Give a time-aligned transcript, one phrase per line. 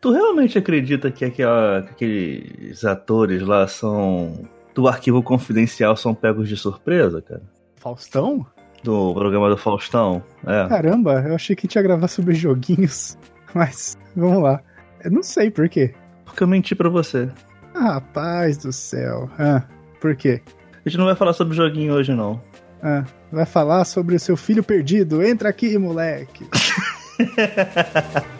[0.00, 4.48] Tu realmente acredita que, aquela, que aqueles atores lá são.
[4.74, 7.42] do arquivo confidencial são pegos de surpresa, cara?
[7.76, 8.46] Faustão?
[8.82, 10.22] Do programa do Faustão?
[10.46, 10.66] É.
[10.68, 13.18] Caramba, eu achei que tinha gravar sobre joguinhos.
[13.54, 14.62] Mas, vamos lá.
[15.04, 15.94] Eu não sei por quê.
[16.24, 17.28] Porque eu menti pra você.
[17.74, 19.28] Ah, rapaz do céu.
[19.38, 19.64] Ah,
[20.00, 20.40] por quê?
[20.84, 22.40] A gente não vai falar sobre joguinho hoje, não.
[22.82, 25.22] Ah, vai falar sobre o seu filho perdido.
[25.22, 26.46] Entra aqui, moleque.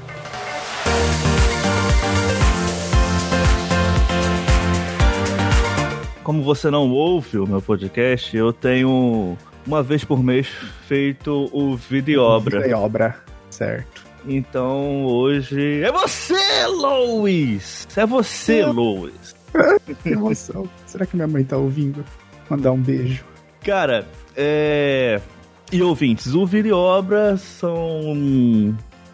[6.30, 10.46] Como você não ouve o meu podcast, eu tenho uma vez por mês
[10.86, 12.60] feito o vídeo obra.
[12.60, 13.16] Vídeo obra,
[13.50, 14.04] certo.
[14.24, 17.88] Então hoje é você, Lois!
[17.96, 19.34] É você, Lois!
[20.04, 20.70] que emoção.
[20.86, 22.04] Será que minha mãe tá ouvindo?
[22.48, 23.24] Mandar um beijo.
[23.64, 25.20] Cara, é.
[25.72, 28.14] E ouvintes, o vídeo obra são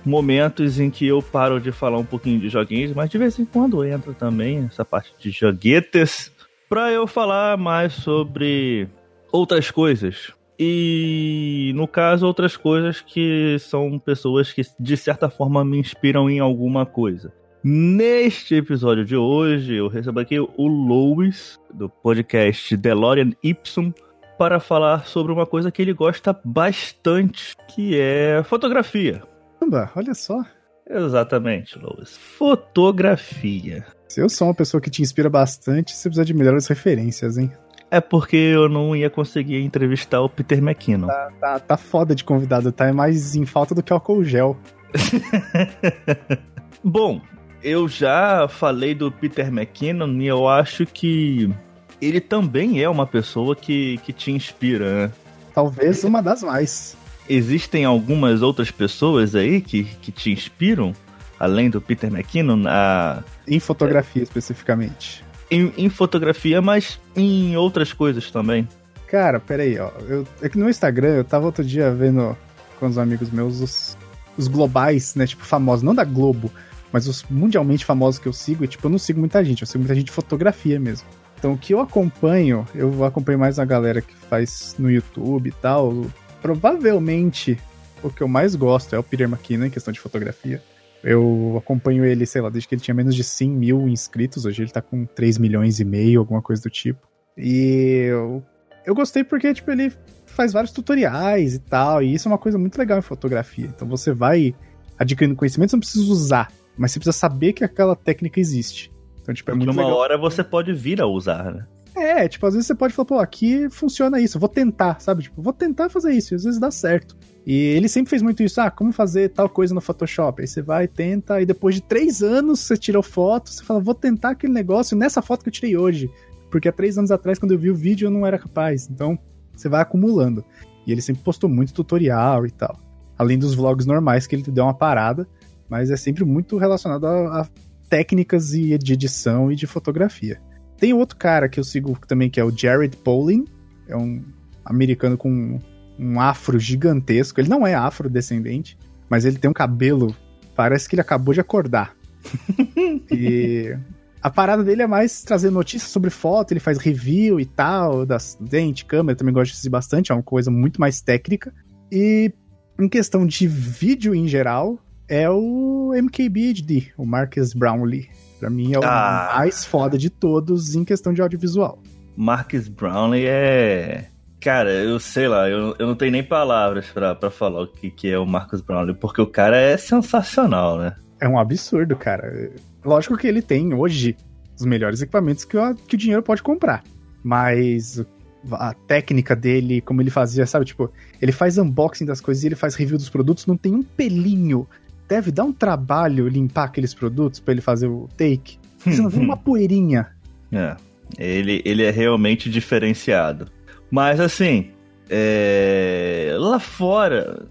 [0.05, 3.46] momentos em que eu paro de falar um pouquinho de joguinhos, mas de vez em
[3.46, 6.35] quando entra também essa parte de joguetes
[6.69, 8.89] para eu falar mais sobre
[9.33, 10.33] outras coisas.
[10.59, 16.41] E no caso, outras coisas que são pessoas que de certa forma me inspiram em
[16.41, 17.33] alguma coisa.
[17.63, 23.93] Neste episódio de hoje, eu recebo aqui o Louis, do podcast DeLorean Y,
[24.39, 29.23] para falar sobre uma coisa que ele gosta bastante, que é fotografia.
[29.59, 30.45] Caramba, olha só.
[30.89, 32.17] Exatamente, Louis.
[32.17, 33.85] Fotografia.
[34.09, 37.51] Se eu sou uma pessoa que te inspira bastante, você precisa de melhores referências, hein?
[37.90, 41.07] É porque eu não ia conseguir entrevistar o Peter McKinnon.
[41.07, 42.87] Tá, tá, tá foda de convidado, tá?
[42.87, 44.57] É mais em falta do que álcool gel.
[46.82, 47.21] Bom,
[47.63, 51.52] eu já falei do Peter McKinnon e eu acho que
[52.01, 55.13] ele também é uma pessoa que, que te inspira, né?
[55.54, 56.96] Talvez uma das mais.
[57.29, 60.93] Existem algumas outras pessoas aí que, que te inspiram,
[61.38, 63.23] além do Peter McKinnon, a...
[63.46, 64.25] Em fotografia, é...
[64.25, 65.25] especificamente.
[65.50, 68.69] Em, em, fotografia, mas em outras coisas também.
[69.06, 69.91] Cara, peraí, ó.
[70.09, 72.36] Eu, é que no Instagram eu tava outro dia vendo
[72.80, 73.96] com os amigos meus os,
[74.36, 75.26] os globais, né?
[75.26, 76.50] Tipo, famosos, não da Globo,
[76.92, 79.66] mas os mundialmente famosos que eu sigo, e, tipo, eu não sigo muita gente, eu
[79.66, 81.06] sigo muita gente de fotografia mesmo.
[81.38, 85.52] Então, o que eu acompanho, eu acompanho mais a galera que faz no YouTube e
[85.52, 86.06] tal.
[86.41, 87.58] Provavelmente,
[88.02, 90.62] o que eu mais gosto é o Peter McKinnon em questão de fotografia.
[91.06, 94.44] Eu acompanho ele, sei lá, desde que ele tinha menos de 100 mil inscritos.
[94.44, 97.06] Hoje ele tá com 3 milhões e meio, alguma coisa do tipo.
[97.39, 98.43] E eu,
[98.84, 99.93] eu gostei porque, tipo, ele
[100.27, 102.03] faz vários tutoriais e tal.
[102.03, 103.67] E isso é uma coisa muito legal em fotografia.
[103.67, 104.55] Então você vai
[104.99, 108.93] adquirindo conhecimento, você não precisa usar mas você precisa saber que aquela técnica existe.
[109.23, 109.99] Então, tipo, é Porque muito uma legal.
[109.99, 111.67] hora você pode vir a usar, né?
[111.97, 115.23] É, tipo, às vezes você pode falar, pô, aqui funciona isso, vou tentar, sabe?
[115.23, 117.17] Tipo, vou tentar fazer isso, e às vezes dá certo.
[117.46, 120.42] E ele sempre fez muito isso, ah, como fazer tal coisa no Photoshop?
[120.42, 123.94] Aí você vai, tenta, e depois de três anos você tirou foto, você fala, vou
[123.94, 126.10] tentar aquele negócio nessa foto que eu tirei hoje.
[126.50, 128.88] Porque há três anos atrás, quando eu vi o vídeo, eu não era capaz.
[128.90, 129.16] Então,
[129.54, 130.44] você vai acumulando.
[130.86, 132.78] E ele sempre postou muito tutorial e tal.
[133.16, 135.26] Além dos vlogs normais, que ele deu uma parada
[135.68, 137.48] mas é sempre muito relacionado a, a
[137.88, 140.40] técnicas e de edição e de fotografia.
[140.78, 143.44] Tem outro cara que eu sigo também, que é o Jared Polin,
[143.88, 144.22] é um
[144.64, 145.58] americano com
[145.98, 147.40] um afro gigantesco.
[147.40, 150.14] Ele não é afrodescendente, mas ele tem um cabelo,
[150.54, 151.94] parece que ele acabou de acordar.
[153.10, 153.76] e
[154.20, 158.36] a parada dele é mais trazer notícias sobre foto, ele faz review e tal, das
[158.40, 161.54] dente, câmera, também gosto de assistir bastante, é uma coisa muito mais técnica.
[161.90, 162.32] E
[162.78, 164.78] em questão de vídeo em geral,
[165.08, 168.08] é o MKBHD, o Marcus Brownlee.
[168.40, 169.34] Pra mim é o ah.
[169.36, 171.80] mais foda de todos em questão de audiovisual.
[172.16, 174.08] Marcus Brownlee é.
[174.46, 178.08] Cara, eu sei lá, eu, eu não tenho nem palavras para falar o que, que
[178.08, 180.94] é o Marcus Brownlee, porque o cara é sensacional, né?
[181.20, 182.52] É um absurdo, cara.
[182.84, 184.16] Lógico que ele tem hoje
[184.56, 186.84] os melhores equipamentos que o, que o dinheiro pode comprar.
[187.24, 188.06] Mas
[188.52, 190.64] a técnica dele, como ele fazia, sabe?
[190.64, 193.82] Tipo, ele faz unboxing das coisas e ele faz review dos produtos, não tem um
[193.82, 194.64] pelinho
[195.08, 198.58] deve dar um trabalho limpar aqueles produtos para ele fazer o take.
[198.78, 200.06] Você não vê uma poeirinha.
[200.52, 200.76] É,
[201.19, 203.56] ele, ele é realmente diferenciado.
[203.91, 204.71] Mas assim,
[205.09, 206.35] é...
[206.38, 207.47] lá fora,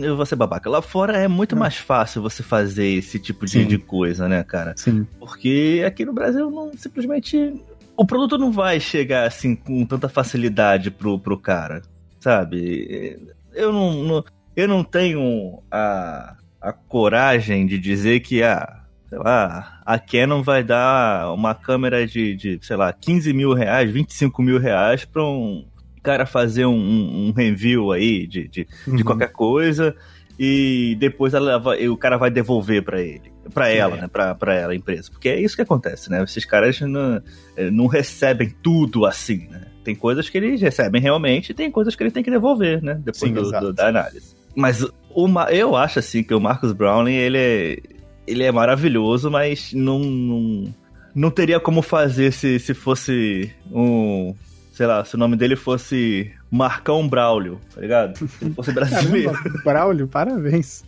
[0.00, 1.58] eu vou ser babaca, lá fora é muito é.
[1.58, 4.74] mais fácil você fazer esse tipo de, de, coisa, né, cara?
[4.76, 5.06] Sim.
[5.18, 7.54] Porque aqui no Brasil não simplesmente.
[7.96, 11.82] O produto não vai chegar assim com tanta facilidade pro, pro cara,
[12.20, 13.18] sabe?
[13.52, 14.24] Eu não, não
[14.54, 20.42] eu não tenho a, a coragem de dizer que a, ah, sei lá, a Canon
[20.42, 25.24] vai dar uma câmera de, de sei lá, 15 mil reais, 25 mil reais para
[25.24, 25.64] um
[25.98, 28.96] cara fazer um, um, review aí de, de, uhum.
[28.96, 29.94] de qualquer coisa
[30.38, 31.60] e depois ela,
[31.90, 33.32] o cara vai devolver para ele.
[33.52, 34.00] Pra ela, é.
[34.02, 34.08] né?
[34.08, 35.10] Pra, pra ela, a empresa.
[35.10, 36.22] Porque é isso que acontece, né?
[36.22, 37.20] Esses caras não,
[37.56, 39.62] eh, não recebem tudo assim, né?
[39.82, 42.94] Tem coisas que eles recebem realmente e tem coisas que eles têm que devolver, né?
[42.94, 44.36] Depois Sim, do, do, da análise.
[44.54, 47.78] Mas o, eu acho, assim, que o Marcus Browning, ele é,
[48.26, 50.74] ele é maravilhoso, mas não, não,
[51.14, 54.34] não teria como fazer se, se fosse um...
[54.78, 58.16] Sei lá, se o nome dele fosse Marcão Braulio, tá ligado?
[58.16, 59.32] Se ele fosse brasileiro.
[59.32, 60.84] Caramba, Braulio, parabéns.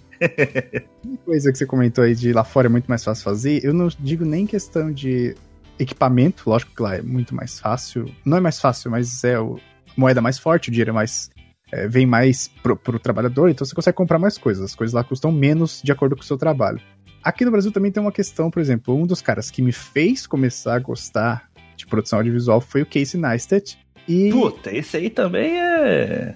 [1.24, 3.88] coisa que você comentou aí de lá fora é muito mais fácil fazer, eu não
[3.98, 5.34] digo nem questão de
[5.76, 8.04] equipamento, lógico que lá é muito mais fácil.
[8.24, 9.58] Não é mais fácil, mas é o
[9.96, 11.28] moeda mais forte, o dinheiro é mais.
[11.72, 14.66] É, vem mais pro, pro trabalhador, então você consegue comprar mais coisas.
[14.66, 16.80] As coisas lá custam menos de acordo com o seu trabalho.
[17.24, 20.28] Aqui no Brasil também tem uma questão, por exemplo, um dos caras que me fez
[20.28, 21.49] começar a gostar
[21.80, 23.78] de produção audiovisual foi o Casey Neistat.
[24.08, 24.30] E...
[24.30, 26.34] Puta, esse aí também é.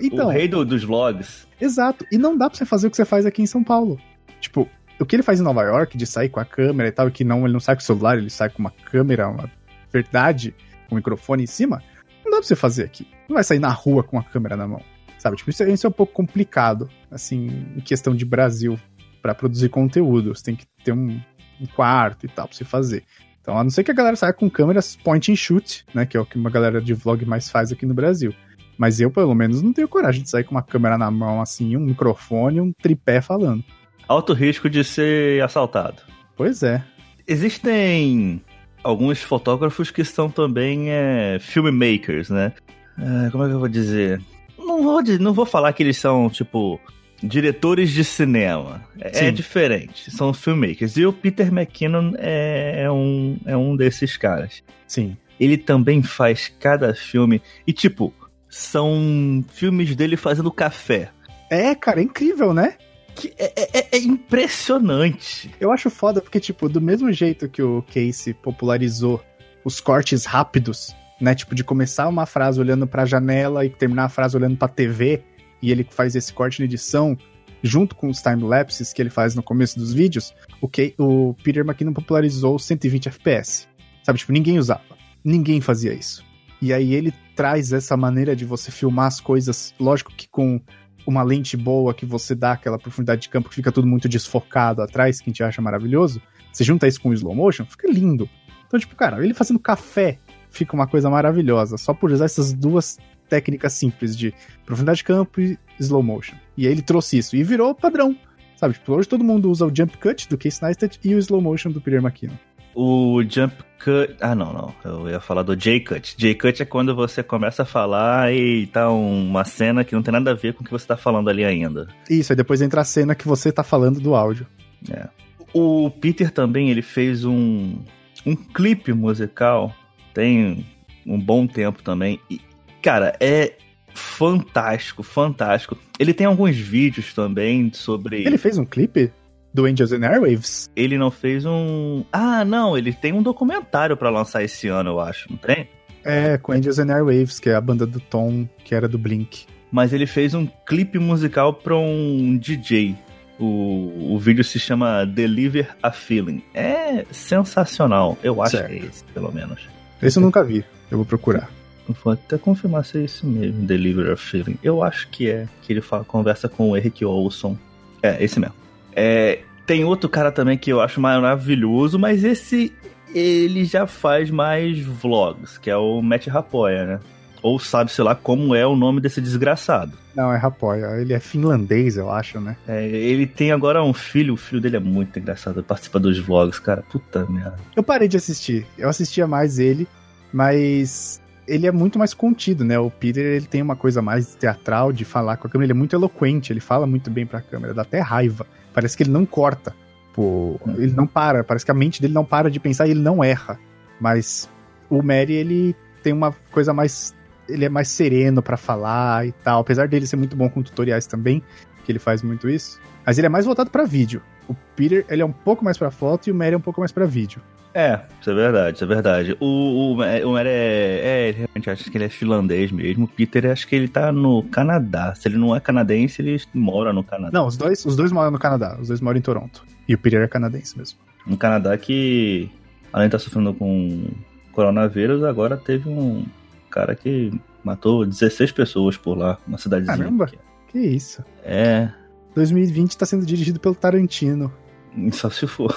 [0.00, 1.46] Então, o rei do, dos vlogs.
[1.60, 2.06] Exato.
[2.10, 4.00] E não dá pra você fazer o que você faz aqui em São Paulo.
[4.40, 4.68] Tipo,
[4.98, 7.24] o que ele faz em Nova York, de sair com a câmera e tal, que
[7.24, 9.50] não, ele não sai com o celular, ele sai com uma câmera, uma
[9.92, 10.54] verdade,
[10.88, 11.82] com um microfone em cima,
[12.24, 13.06] não dá pra você fazer aqui.
[13.28, 14.82] Não vai sair na rua com a câmera na mão.
[15.18, 15.36] Sabe?
[15.36, 18.78] Tipo, isso, é, isso é um pouco complicado, assim, em questão de Brasil,
[19.20, 20.34] para produzir conteúdo.
[20.34, 21.20] Você tem que ter um,
[21.60, 23.04] um quarto e tal pra você fazer.
[23.42, 26.06] Então, a não ser que a galera saia com câmeras point and shoot, né?
[26.06, 28.32] Que é o que uma galera de vlog mais faz aqui no Brasil.
[28.78, 31.76] Mas eu, pelo menos, não tenho coragem de sair com uma câmera na mão, assim,
[31.76, 33.62] um microfone, um tripé falando.
[34.06, 36.02] Alto risco de ser assaltado.
[36.36, 36.82] Pois é.
[37.26, 38.40] Existem
[38.82, 42.52] alguns fotógrafos que são também é, filmmakers, né?
[42.98, 44.22] É, como é que eu vou dizer?
[44.56, 46.80] Não vou, não vou falar que eles são, tipo,
[47.22, 48.82] diretores de cinema.
[49.00, 50.10] É, é diferente.
[50.10, 50.96] São filmmakers.
[50.96, 54.62] E o Peter McKinnon é, é, um, é um desses caras.
[54.86, 55.16] Sim.
[55.38, 57.40] Ele também faz cada filme.
[57.66, 58.12] E, tipo,
[58.48, 61.10] são filmes dele fazendo café.
[61.50, 62.74] É, cara, é incrível, né?
[63.14, 65.50] Que é, é, é, é, impressionante.
[65.60, 69.22] Eu acho foda porque, tipo, do mesmo jeito que o Casey popularizou
[69.64, 71.34] os cortes rápidos, né?
[71.34, 75.22] Tipo, de começar uma frase olhando pra janela e terminar a frase olhando pra TV,
[75.62, 77.16] e ele faz esse corte na edição,
[77.62, 81.64] junto com os time-lapses que ele faz no começo dos vídeos, o, que, o Peter
[81.64, 83.68] McKinnon popularizou 120 FPS.
[84.02, 84.82] Sabe, tipo, ninguém usava.
[85.24, 86.24] Ninguém fazia isso.
[86.60, 90.60] E aí ele traz essa maneira de você filmar as coisas, lógico que com
[91.06, 94.82] uma lente boa que você dá aquela profundidade de campo que fica tudo muito desfocado
[94.82, 96.20] atrás, que a gente acha maravilhoso.
[96.52, 98.28] Você junta isso com o slow motion, fica lindo.
[98.66, 100.18] Então, tipo, cara, ele fazendo café
[100.50, 102.98] fica uma coisa maravilhosa, só por usar essas duas
[103.32, 104.34] técnicas simples de
[104.66, 106.36] profundidade de campo e slow motion.
[106.54, 108.14] E aí ele trouxe isso e virou padrão.
[108.56, 111.40] Sabe, tipo, hoje todo mundo usa o jump cut do Case Neistat e o slow
[111.40, 112.36] motion do Peter McKinnon.
[112.74, 114.14] O jump cut.
[114.20, 114.74] Ah, não, não.
[114.84, 116.14] Eu ia falar do J-cut.
[116.16, 120.32] J-cut é quando você começa a falar e tá uma cena que não tem nada
[120.32, 121.88] a ver com o que você tá falando ali ainda.
[122.10, 124.46] Isso, aí depois entra a cena que você tá falando do áudio.
[124.90, 125.08] É.
[125.54, 127.78] O Peter também, ele fez um,
[128.26, 129.74] um clipe musical,
[130.12, 130.66] tem
[131.06, 132.20] um bom tempo também.
[132.30, 132.40] E,
[132.82, 133.54] cara, é
[133.94, 135.78] fantástico, fantástico.
[135.98, 138.26] Ele tem alguns vídeos também sobre.
[138.26, 139.12] Ele fez um clipe?
[139.54, 140.70] do Angels and Airwaves?
[140.74, 142.04] Ele não fez um.
[142.12, 145.68] Ah, não, ele tem um documentário para lançar esse ano, eu acho, não tem?
[146.04, 149.46] É, com Angels and Airwaves, que é a banda do Tom, que era do Blink.
[149.70, 152.96] Mas ele fez um clipe musical para um DJ.
[153.38, 156.42] O, o vídeo se chama Deliver a Feeling.
[156.54, 158.18] É sensacional.
[158.22, 158.68] Eu acho certo.
[158.68, 159.60] que é esse, pelo menos.
[160.02, 160.64] Esse eu nunca vi.
[160.90, 161.48] Eu vou procurar.
[161.88, 164.58] Vou até confirmar se é isso mesmo, Deliver a Feeling.
[164.62, 165.48] Eu acho que é.
[165.62, 167.56] Que ele fala, conversa com o Eric Olson.
[168.02, 168.54] É, esse mesmo.
[168.94, 172.72] É, tem outro cara também que eu acho maravilhoso, mas esse
[173.14, 177.00] ele já faz mais vlogs, que é o Matt Rapoya, né?
[177.42, 179.98] Ou sabe, sei lá, como é o nome desse desgraçado.
[180.14, 181.00] Não, é Rapoya.
[181.00, 182.56] Ele é finlandês, eu acho, né?
[182.68, 186.60] É, ele tem agora um filho, o filho dele é muito engraçado, participa dos vlogs,
[186.60, 186.82] cara.
[186.82, 187.56] Puta merda.
[187.74, 188.66] Eu parei de assistir.
[188.78, 189.88] Eu assistia mais ele,
[190.32, 192.78] mas ele é muito mais contido, né?
[192.78, 195.78] O Peter, ele tem uma coisa mais teatral de falar com a câmera, ele é
[195.78, 198.46] muito eloquente, ele fala muito bem pra câmera, dá até raiva.
[198.72, 199.74] Parece que ele não corta.
[200.14, 203.00] Pô, ele não para, parece que a mente dele não para de pensar e ele
[203.00, 203.58] não erra.
[204.00, 204.48] Mas
[204.90, 207.14] o Mary, ele tem uma coisa mais.
[207.48, 209.60] Ele é mais sereno para falar e tal.
[209.60, 211.42] Apesar dele ser muito bom com tutoriais também,
[211.84, 212.80] que ele faz muito isso.
[213.04, 214.22] Mas ele é mais voltado para vídeo.
[214.48, 216.80] O Peter, ele é um pouco mais para foto e o Mary é um pouco
[216.80, 217.40] mais para vídeo.
[217.74, 219.36] É, isso é verdade, isso é verdade.
[219.40, 223.04] O, o, o Mary é, é, realmente acho que ele é finlandês mesmo.
[223.04, 225.14] O Peter, acho que ele tá no Canadá.
[225.14, 227.30] Se ele não é canadense, ele mora no Canadá.
[227.32, 228.76] Não, os dois, os dois moram no Canadá.
[228.80, 229.64] Os dois moram em Toronto.
[229.88, 230.98] E o Peter é canadense mesmo.
[231.26, 232.50] No Canadá que,
[232.92, 234.06] além de estar tá sofrendo com
[234.52, 236.26] coronavírus, agora teve um
[236.70, 237.32] cara que
[237.64, 239.96] matou 16 pessoas por lá, uma cidadezinha.
[239.96, 240.30] Caramba,
[240.68, 241.24] que isso.
[241.42, 241.90] É.
[242.34, 244.52] 2020 tá sendo dirigido pelo Tarantino.
[245.12, 245.74] Só se for.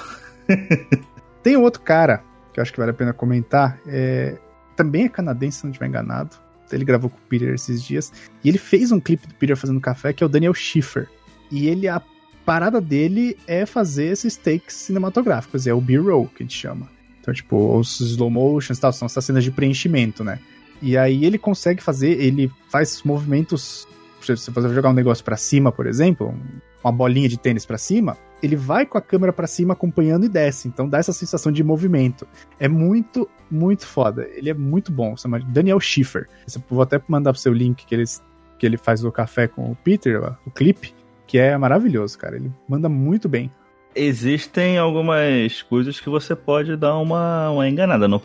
[1.46, 3.80] Tem outro cara que eu acho que vale a pena comentar.
[3.86, 4.36] É,
[4.76, 6.36] também é canadense, se não estiver enganado.
[6.72, 8.12] Ele gravou com o Peter esses dias.
[8.44, 11.08] E ele fez um clipe do Peter fazendo café, que é o Daniel Schiffer.
[11.52, 12.02] E ele, a
[12.44, 15.68] parada dele é fazer esses takes cinematográficos.
[15.68, 16.90] É o B-roll, que a gente chama.
[17.22, 20.40] Então, tipo, os slow motions tal, são essas cenas de preenchimento, né?
[20.82, 23.88] E aí ele consegue fazer, ele faz movimentos.
[24.26, 26.34] Se você jogar um negócio para cima, por exemplo,
[26.84, 30.30] uma bolinha de tênis para cima, ele vai com a câmera para cima acompanhando e
[30.30, 30.68] desce.
[30.68, 32.28] Então dá essa sensação de movimento.
[32.60, 34.28] É muito, muito foda.
[34.34, 35.16] Ele é muito bom.
[35.18, 36.28] Chama Daniel Schiffer.
[36.70, 38.04] Vou até mandar pro seu link que ele,
[38.60, 40.94] que ele faz o café com o Peter, o clipe,
[41.26, 42.36] que é maravilhoso, cara.
[42.36, 43.52] Ele manda muito bem.
[43.96, 48.22] Existem algumas coisas que você pode dar uma, uma enganada, no,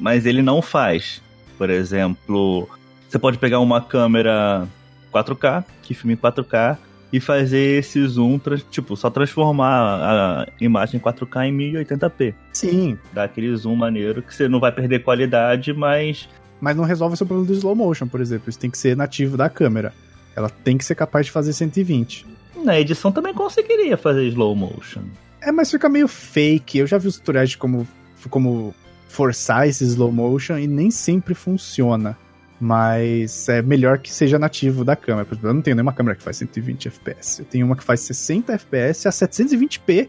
[0.00, 1.22] mas ele não faz.
[1.58, 2.66] Por exemplo,
[3.06, 4.66] você pode pegar uma câmera
[5.12, 6.78] 4K, que filme em 4K,
[7.12, 8.38] e fazer esse zoom,
[8.70, 12.34] tipo, só transformar a imagem 4K em 1080p.
[12.52, 12.98] Sim.
[13.12, 16.28] Dá aquele zoom maneiro que você não vai perder qualidade, mas.
[16.60, 18.48] Mas não resolve o seu problema do slow motion, por exemplo.
[18.48, 19.92] Isso tem que ser nativo da câmera.
[20.36, 22.26] Ela tem que ser capaz de fazer 120.
[22.62, 25.02] Na edição também conseguiria fazer slow motion.
[25.40, 26.78] É, mas fica meio fake.
[26.78, 27.88] Eu já vi os tutoriais de como,
[28.28, 28.74] como
[29.08, 32.16] forçar esse slow motion e nem sempre funciona.
[32.60, 35.24] Mas é melhor que seja nativo da câmera.
[35.24, 37.40] Por exemplo, eu não tenho nenhuma câmera que faz 120 FPS.
[37.40, 40.08] Eu tenho uma que faz 60 FPS a 720p,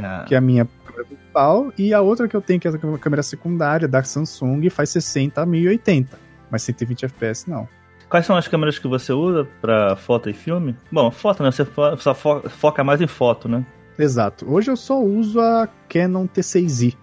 [0.00, 0.24] ah.
[0.26, 2.98] que é a minha câmera principal, e a outra que eu tenho, que é a
[2.98, 6.18] câmera secundária da Samsung, faz 60 a 1080.
[6.50, 7.68] Mas 120 FPS não.
[8.08, 10.74] Quais são as câmeras que você usa para foto e filme?
[10.90, 11.50] Bom, foto, né?
[11.50, 11.66] Você
[11.98, 13.66] só foca mais em foto, né?
[13.98, 14.50] Exato.
[14.50, 16.96] Hoje eu só uso a Canon T6i.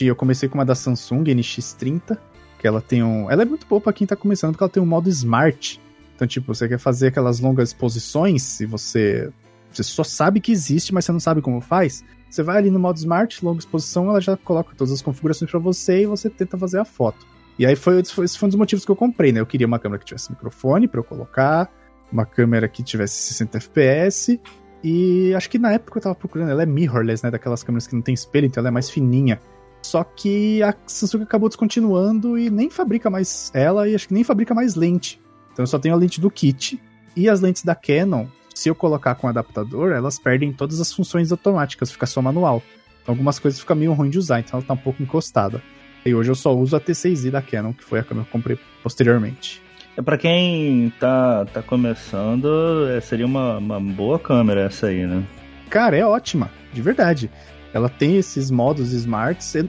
[0.00, 2.16] Eu comecei com uma da Samsung NX30,
[2.62, 3.28] que ela tem um.
[3.28, 5.80] Ela é muito boa para quem tá começando, porque ela tem um modo smart.
[6.14, 9.30] Então, tipo, você quer fazer aquelas longas exposições, e você.
[9.72, 12.04] Você só sabe que existe, mas você não sabe como faz.
[12.30, 15.58] Você vai ali no modo smart, longa exposição, ela já coloca todas as configurações para
[15.58, 17.26] você e você tenta fazer a foto.
[17.58, 19.40] E aí foi, esse foi um dos motivos que eu comprei, né?
[19.40, 21.70] Eu queria uma câmera que tivesse microfone para eu colocar,
[22.12, 24.38] uma câmera que tivesse 60 fps
[24.84, 27.30] e acho que na época eu tava procurando, ela é mirrorless, né?
[27.30, 29.40] Daquelas câmeras que não tem espelho, então ela é mais fininha.
[29.82, 34.24] Só que a Samsung acabou descontinuando e nem fabrica mais ela e acho que nem
[34.24, 35.20] fabrica mais lente.
[35.52, 36.80] Então eu só tenho a lente do kit.
[37.14, 41.30] E as lentes da Canon, se eu colocar com adaptador, elas perdem todas as funções
[41.30, 42.62] automáticas, fica só manual.
[43.02, 45.62] Então algumas coisas ficam meio ruim de usar, então ela tá um pouco encostada.
[46.06, 48.40] E hoje eu só uso a T6i da Canon, que foi a câmera que eu
[48.40, 49.60] comprei posteriormente.
[49.96, 55.22] É para quem tá, tá começando, é, seria uma, uma boa câmera essa aí, né?
[55.68, 57.30] Cara, é ótima, de verdade.
[57.72, 59.54] Ela tem esses modos smarts.
[59.54, 59.68] Eu,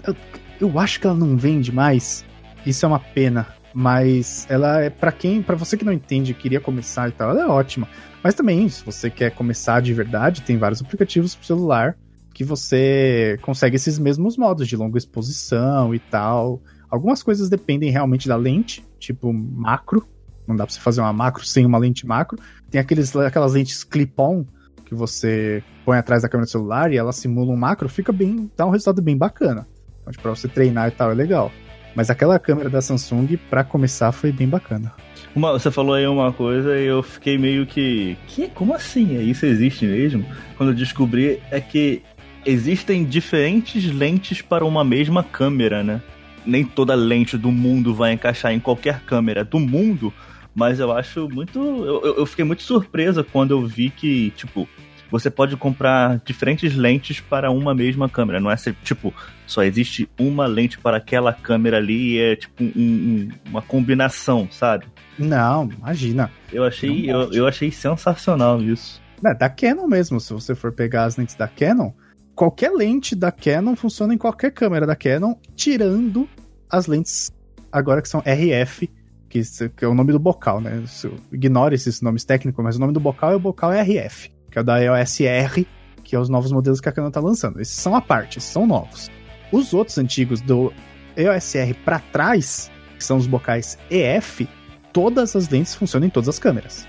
[0.59, 2.25] eu acho que ela não vende mais.
[2.65, 3.47] Isso é uma pena.
[3.73, 7.41] Mas ela é para quem, para você que não entende, queria começar e tal, ela
[7.41, 7.87] é ótima.
[8.23, 11.97] Mas também, se você quer começar de verdade, tem vários aplicativos pro celular
[12.33, 16.61] que você consegue esses mesmos modos de longa exposição e tal.
[16.89, 20.07] Algumas coisas dependem realmente da lente, tipo macro,
[20.47, 22.37] não dá pra você fazer uma macro sem uma lente macro.
[22.69, 24.45] Tem aqueles, aquelas lentes clip-on
[24.93, 28.49] que você põe atrás da câmera do celular e ela simula um macro, fica bem,
[28.55, 29.67] dá um resultado bem bacana.
[30.01, 31.51] Então, tipo, pra você treinar e tal, é legal.
[31.95, 34.93] Mas aquela câmera da Samsung, para começar, foi bem bacana.
[35.35, 38.17] Uma, você falou aí uma coisa e eu fiquei meio que.
[38.27, 39.19] que como assim?
[39.29, 40.25] Isso existe mesmo?
[40.57, 42.01] Quando eu descobri é que
[42.45, 46.01] existem diferentes lentes para uma mesma câmera, né?
[46.45, 50.13] Nem toda lente do mundo vai encaixar em qualquer câmera do mundo,
[50.53, 51.59] mas eu acho muito.
[51.59, 54.67] Eu, eu fiquei muito surpresa quando eu vi que, tipo,
[55.13, 58.39] você pode comprar diferentes lentes para uma mesma câmera.
[58.39, 59.13] Não é tipo,
[59.45, 64.47] só existe uma lente para aquela câmera ali e é tipo um, um, uma combinação,
[64.49, 64.87] sabe?
[65.19, 66.31] Não, imagina.
[66.51, 68.99] Eu achei, eu, eu achei sensacional isso.
[69.23, 71.91] É, da Canon mesmo, se você for pegar as lentes da Canon,
[72.33, 76.27] qualquer lente da Canon funciona em qualquer câmera da Canon, tirando
[76.67, 77.31] as lentes
[77.71, 78.89] agora que são RF,
[79.29, 79.41] que,
[79.77, 80.83] que é o nome do bocal, né?
[81.31, 84.61] Ignore esses nomes técnicos, mas o nome do bocal é o bocal RF, que é
[84.61, 85.67] o da EOS R,
[86.03, 87.59] que é os novos modelos que a Canon tá lançando.
[87.59, 89.09] Esses são a parte, esses são novos.
[89.51, 90.71] Os outros antigos do
[91.17, 94.47] EOS R para trás, que são os bocais EF,
[94.93, 96.87] todas as lentes funcionam em todas as câmeras.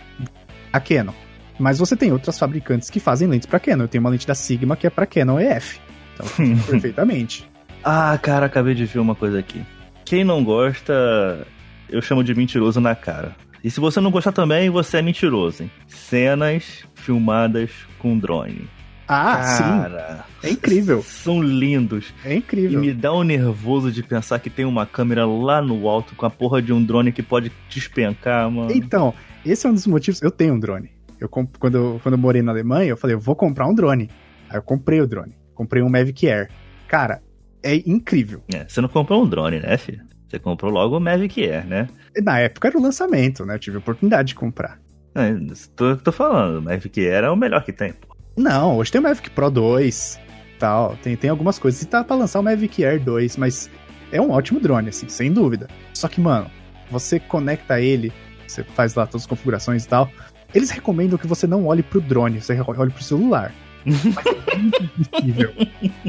[0.73, 1.15] A Canon.
[1.59, 3.85] Mas você tem outras fabricantes que fazem lentes para Canon.
[3.85, 5.81] Eu tenho uma lente da Sigma que é para Canon EF.
[6.15, 6.27] Então,
[6.69, 7.51] perfeitamente.
[7.83, 9.65] Ah, cara, acabei de ver uma coisa aqui.
[10.05, 11.47] Quem não gosta
[11.89, 13.35] eu chamo de mentiroso na cara.
[13.65, 15.71] E se você não gostar também, você é mentiroso, hein?
[15.89, 18.69] Cenas filmadas com drone.
[19.09, 20.49] Ah, Cara, sim.
[20.49, 21.03] É incrível.
[21.03, 22.13] São lindos.
[22.23, 22.79] É incrível.
[22.79, 26.27] E me dá um nervoso de pensar que tem uma câmera lá no alto com
[26.27, 28.71] a porra de um drone que pode despencar, mano.
[28.71, 29.15] Então,
[29.47, 30.21] esse é um dos motivos.
[30.21, 30.91] Eu tenho um drone.
[31.19, 34.11] Eu, quando, eu, quando eu morei na Alemanha, eu falei, eu vou comprar um drone.
[34.51, 35.35] Aí eu comprei o drone.
[35.55, 36.51] Comprei um Mavic Air.
[36.87, 37.23] Cara,
[37.63, 38.43] é incrível.
[38.53, 40.03] É, você não comprou um drone, né, filho?
[40.29, 41.89] Você comprou logo o Mavic Air, né?
[42.23, 43.55] Na época era o lançamento, né?
[43.55, 44.81] Eu tive a oportunidade de comprar.
[45.15, 45.33] É,
[45.77, 48.17] tô, tô falando, o Mavic Air é o melhor que tem, pô.
[48.37, 50.19] Não, hoje tem o Mavic Pro 2
[50.59, 50.97] tal.
[51.03, 51.83] Tem, tem algumas coisas.
[51.83, 53.71] E tá pra lançar o Mavic Air 2, mas
[54.11, 55.69] é um ótimo drone, assim, sem dúvida.
[55.93, 56.51] Só que, mano,
[56.91, 58.13] você conecta ele,
[58.47, 60.11] você faz lá todas as configurações e tal.
[60.55, 63.53] Eles recomendam que você não olhe pro drone, você olhe pro celular.
[63.85, 65.53] Mas é muito impossível.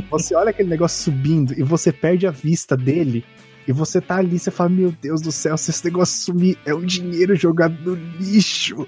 [0.09, 3.25] Você olha aquele negócio subindo e você perde a vista dele.
[3.67, 6.73] E você tá ali, você fala, meu Deus do céu, se esse negócio sumir, é
[6.73, 8.87] um dinheiro jogado no lixo.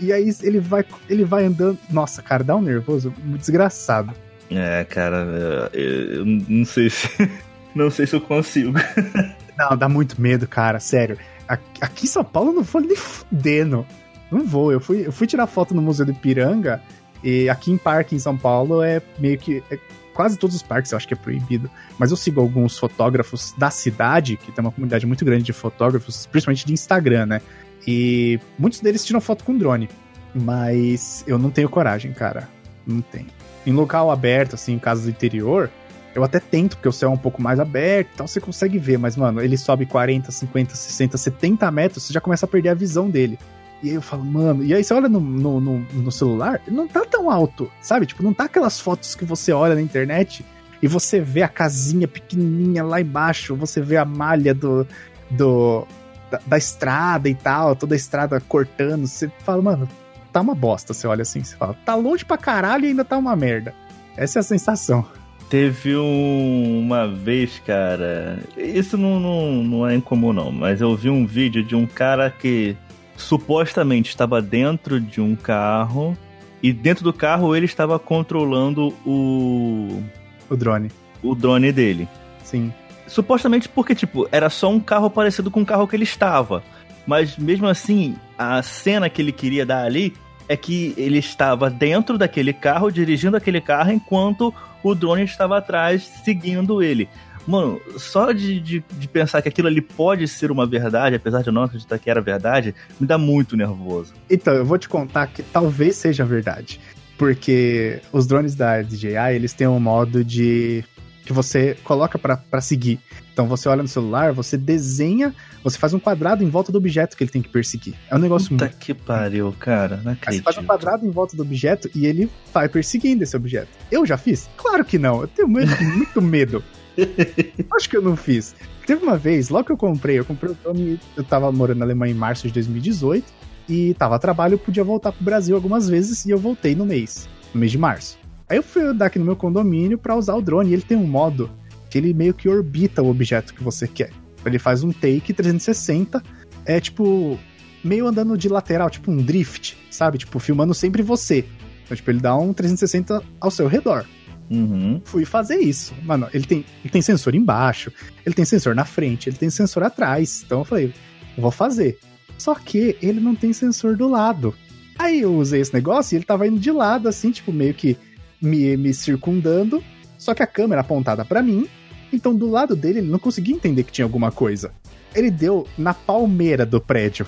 [0.00, 1.78] E aí ele vai, ele vai andando.
[1.90, 4.12] Nossa, cara, dá um nervoso muito desgraçado.
[4.50, 7.08] É, cara, eu, eu não sei se.
[7.74, 8.72] Não sei se eu consigo.
[9.56, 11.18] Não, dá muito medo, cara, sério.
[11.46, 13.86] Aqui em São Paulo eu não vou nem fudendo.
[14.32, 14.72] Não vou.
[14.72, 16.82] Eu fui, eu fui tirar foto no Museu do Ipiranga
[17.22, 19.62] e aqui em parque em São Paulo é meio que.
[19.70, 19.78] É,
[20.18, 21.70] quase todos os parques eu acho que é proibido.
[21.96, 26.26] Mas eu sigo alguns fotógrafos da cidade, que tem uma comunidade muito grande de fotógrafos,
[26.26, 27.40] principalmente de Instagram, né?
[27.86, 29.88] E muitos deles tiram foto com drone.
[30.34, 32.48] Mas eu não tenho coragem, cara.
[32.84, 33.28] Não tenho.
[33.64, 35.70] Em local aberto, assim, em casa do interior,
[36.16, 38.98] eu até tento, porque o céu é um pouco mais aberto então você consegue ver,
[38.98, 42.74] mas, mano, ele sobe 40, 50, 60, 70 metros, você já começa a perder a
[42.74, 43.38] visão dele.
[43.82, 46.88] E aí eu falo, mano, e aí você olha no, no, no, no celular, não
[46.88, 48.06] tá tão alto, sabe?
[48.06, 50.44] Tipo, não tá aquelas fotos que você olha na internet
[50.82, 54.86] e você vê a casinha pequenininha lá embaixo, você vê a malha do,
[55.30, 55.86] do
[56.30, 59.06] da, da, estrada e tal, toda a estrada cortando.
[59.06, 59.88] Você fala, mano,
[60.32, 60.92] tá uma bosta.
[60.92, 63.74] Você olha assim, você fala, tá longe pra caralho e ainda tá uma merda.
[64.16, 65.06] Essa é a sensação.
[65.48, 68.38] Teve um, uma vez, cara.
[68.56, 72.30] Isso não, não, não é incomum, não, mas eu vi um vídeo de um cara
[72.30, 72.76] que
[73.18, 76.16] supostamente estava dentro de um carro
[76.62, 80.02] e dentro do carro ele estava controlando o.
[80.48, 80.90] O drone.
[81.22, 82.08] O drone dele.
[82.42, 82.72] Sim.
[83.06, 86.62] Supostamente porque, tipo, era só um carro parecido com o carro que ele estava.
[87.06, 90.14] Mas mesmo assim, a cena que ele queria dar ali
[90.48, 96.02] é que ele estava dentro daquele carro, dirigindo aquele carro, enquanto o drone estava atrás,
[96.24, 97.08] seguindo ele.
[97.48, 101.48] Mano, só de, de, de, pensar que aquilo ali pode ser uma verdade, apesar de
[101.48, 104.12] eu não acreditar que era verdade, me dá muito nervoso.
[104.28, 106.78] Então, eu vou te contar que talvez seja verdade.
[107.16, 110.84] Porque os drones da DJI, eles têm um modo de
[111.24, 113.00] que você coloca para seguir.
[113.32, 117.16] Então você olha no celular, você desenha, você faz um quadrado em volta do objeto
[117.16, 117.94] que ele tem que perseguir.
[118.10, 118.78] É um negócio Puta muito.
[118.78, 120.00] que pariu, cara.
[120.02, 120.42] Não acredito.
[120.42, 123.68] Você faz um quadrado em volta do objeto e ele vai perseguindo esse objeto.
[123.90, 124.48] Eu já fiz?
[124.56, 125.22] Claro que não.
[125.22, 126.64] Eu tenho muito, muito medo.
[127.76, 128.54] Acho que eu não fiz.
[128.86, 131.84] Teve uma vez, logo que eu comprei, eu comprei o drone, eu tava morando na
[131.84, 133.24] Alemanha em março de 2018
[133.68, 136.86] e tava a trabalho, eu podia voltar pro Brasil algumas vezes e eu voltei no
[136.86, 138.18] mês, no mês de março.
[138.48, 140.96] Aí eu fui andar aqui no meu condomínio para usar o drone e ele tem
[140.96, 141.50] um modo
[141.90, 144.10] que ele meio que orbita o objeto que você quer.
[144.44, 146.22] Ele faz um take 360,
[146.64, 147.38] é tipo
[147.84, 150.18] meio andando de lateral, tipo um drift, sabe?
[150.18, 151.44] Tipo, filmando sempre você.
[151.84, 154.04] Então, tipo, ele dá um 360 ao seu redor.
[154.50, 155.00] Uhum.
[155.04, 155.94] Fui fazer isso.
[156.02, 157.92] Mano, ele tem, ele tem sensor embaixo,
[158.24, 160.42] ele tem sensor na frente, ele tem sensor atrás.
[160.44, 160.92] Então eu falei,
[161.36, 161.98] vou fazer.
[162.36, 164.54] Só que ele não tem sensor do lado.
[164.98, 167.96] Aí eu usei esse negócio e ele tava indo de lado, assim, tipo, meio que
[168.40, 169.82] me, me circundando,
[170.16, 171.68] só que a câmera apontada para mim,
[172.12, 174.72] então do lado dele ele não conseguia entender que tinha alguma coisa.
[175.14, 177.26] Ele deu na palmeira do prédio.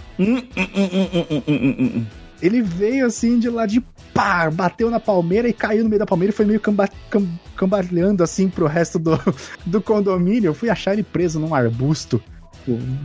[2.43, 3.81] Ele veio assim de lá de
[4.15, 7.27] pá, bateu na palmeira e caiu no meio da palmeira e foi meio camba, cam,
[7.57, 9.19] cambalhando assim pro resto do,
[9.67, 10.49] do condomínio.
[10.49, 12.23] Eu fui achar ele preso num arbusto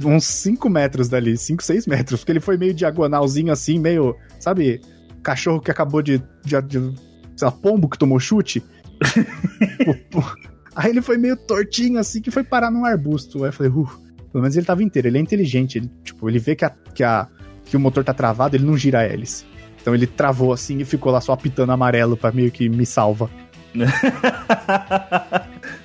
[0.04, 4.82] uns 5 metros dali, 5, 6 metros, porque ele foi meio diagonalzinho assim, meio, sabe,
[5.24, 6.94] cachorro que acabou de, de, de
[7.36, 8.64] sei lá, pombo que tomou chute.
[10.76, 13.44] Aí ele foi meio tortinho assim que foi parar num arbusto.
[13.44, 13.88] Aí eu falei, uh,
[14.32, 15.78] pelo menos ele tava inteiro, ele é inteligente.
[15.78, 17.28] Ele, tipo, ele vê que, a, que, a,
[17.66, 19.46] que o motor tá travado, ele não gira a hélice.
[19.82, 23.30] Então ele travou assim e ficou lá só apitando amarelo pra meio que me salva.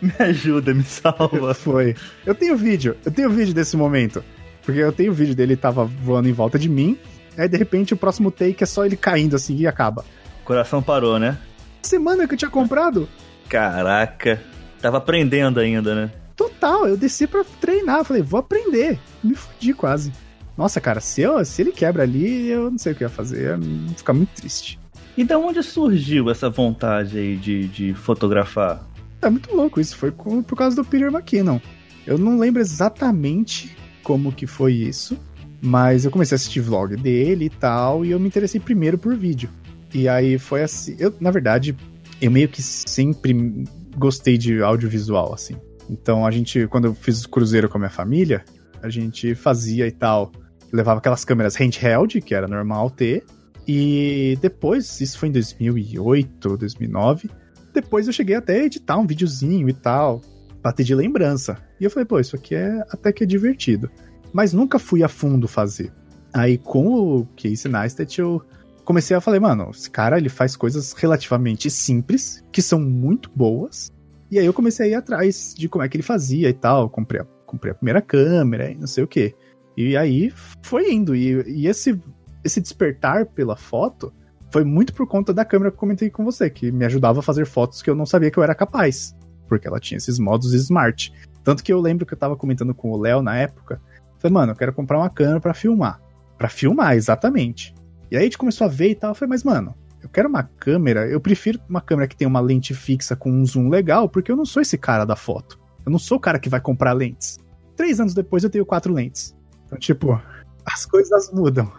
[0.01, 1.53] me ajuda, me salva.
[1.59, 1.95] Foi.
[2.25, 4.23] Eu tenho vídeo, eu tenho vídeo desse momento.
[4.63, 6.97] Porque eu tenho vídeo dele, tava voando em volta de mim.
[7.37, 10.05] Aí de repente o próximo take é só ele caindo assim e acaba
[10.51, 11.39] coração parou, né?
[11.81, 13.09] Semana que eu tinha comprado.
[13.49, 14.43] Caraca.
[14.83, 16.11] Tava aprendendo ainda, né?
[16.35, 18.05] Total, eu desci pra treinar.
[18.05, 18.99] Falei, vou aprender.
[19.23, 20.13] Me fudi quase.
[20.57, 23.59] Nossa, cara, se, eu, se ele quebra ali, eu não sei o que ia fazer.
[23.59, 24.79] Ia ficar muito triste.
[25.17, 28.87] E da onde surgiu essa vontade aí de, de fotografar?
[29.23, 31.61] É muito louco, isso foi por causa do Peter McKinnon.
[32.07, 35.19] Eu não lembro exatamente como que foi isso,
[35.61, 39.15] mas eu comecei a assistir vlog dele e tal, e eu me interessei primeiro por
[39.15, 39.51] vídeo.
[39.93, 40.97] E aí foi assim.
[40.99, 41.77] Eu, na verdade,
[42.21, 43.65] eu meio que sempre
[43.97, 45.57] gostei de audiovisual, assim.
[45.89, 48.45] Então a gente, quando eu fiz cruzeiro com a minha família,
[48.83, 50.33] a gente fazia e tal.
[50.73, 53.25] Levava aquelas câmeras handheld, que era normal ter.
[53.67, 57.31] E depois, isso foi em 2008, 2009.
[57.73, 60.21] Depois eu cheguei até a editar um videozinho e tal,
[60.63, 61.57] pra ter de lembrança.
[61.81, 63.91] E eu falei, pô, isso aqui é até que é divertido.
[64.33, 65.93] Mas nunca fui a fundo fazer.
[66.33, 68.43] Aí com o Casey Neistat eu
[68.85, 73.91] comecei a falar, mano, esse cara ele faz coisas relativamente simples, que são muito boas.
[74.31, 76.89] E aí eu comecei a ir atrás de como é que ele fazia e tal.
[76.89, 79.35] Comprei a, comprei a primeira câmera e não sei o que.
[79.77, 80.33] E aí
[80.63, 81.15] foi indo.
[81.15, 82.01] E, e esse,
[82.45, 84.13] esse despertar pela foto
[84.51, 87.23] foi muito por conta da câmera que eu comentei com você, que me ajudava a
[87.23, 89.17] fazer fotos que eu não sabia que eu era capaz.
[89.49, 91.13] Porque ela tinha esses modos smart.
[91.43, 93.81] Tanto que eu lembro que eu tava comentando com o Léo na época.
[94.19, 96.01] Falei, mano, eu quero comprar uma câmera para filmar.
[96.37, 97.75] para filmar, exatamente.
[98.11, 99.11] E aí a gente começou a ver e tal.
[99.11, 101.07] Eu falei, mas, mano, eu quero uma câmera.
[101.07, 104.37] Eu prefiro uma câmera que tenha uma lente fixa com um zoom legal, porque eu
[104.37, 105.60] não sou esse cara da foto.
[105.91, 107.37] Eu não sou o cara que vai comprar lentes.
[107.75, 109.37] Três anos depois eu tenho quatro lentes.
[109.67, 110.23] Então, tipo,
[110.65, 111.71] as coisas mudam.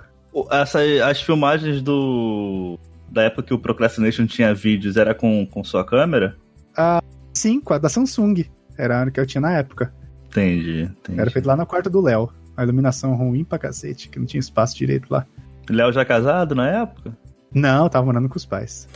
[0.51, 2.77] Essa, as filmagens do.
[3.09, 6.35] Da época que o Procrastination tinha vídeos, era com, com sua câmera?
[6.75, 7.01] Ah,
[7.33, 8.45] sim, com a da Samsung.
[8.77, 9.93] Era a que eu tinha na época.
[10.27, 11.19] Entendi, entendi.
[11.19, 12.29] Era feito lá no quarto do Léo.
[12.57, 15.25] A iluminação ruim pra cacete, que não tinha espaço direito lá.
[15.69, 17.17] Léo já casado na época?
[17.53, 18.89] Não, tava morando com os pais.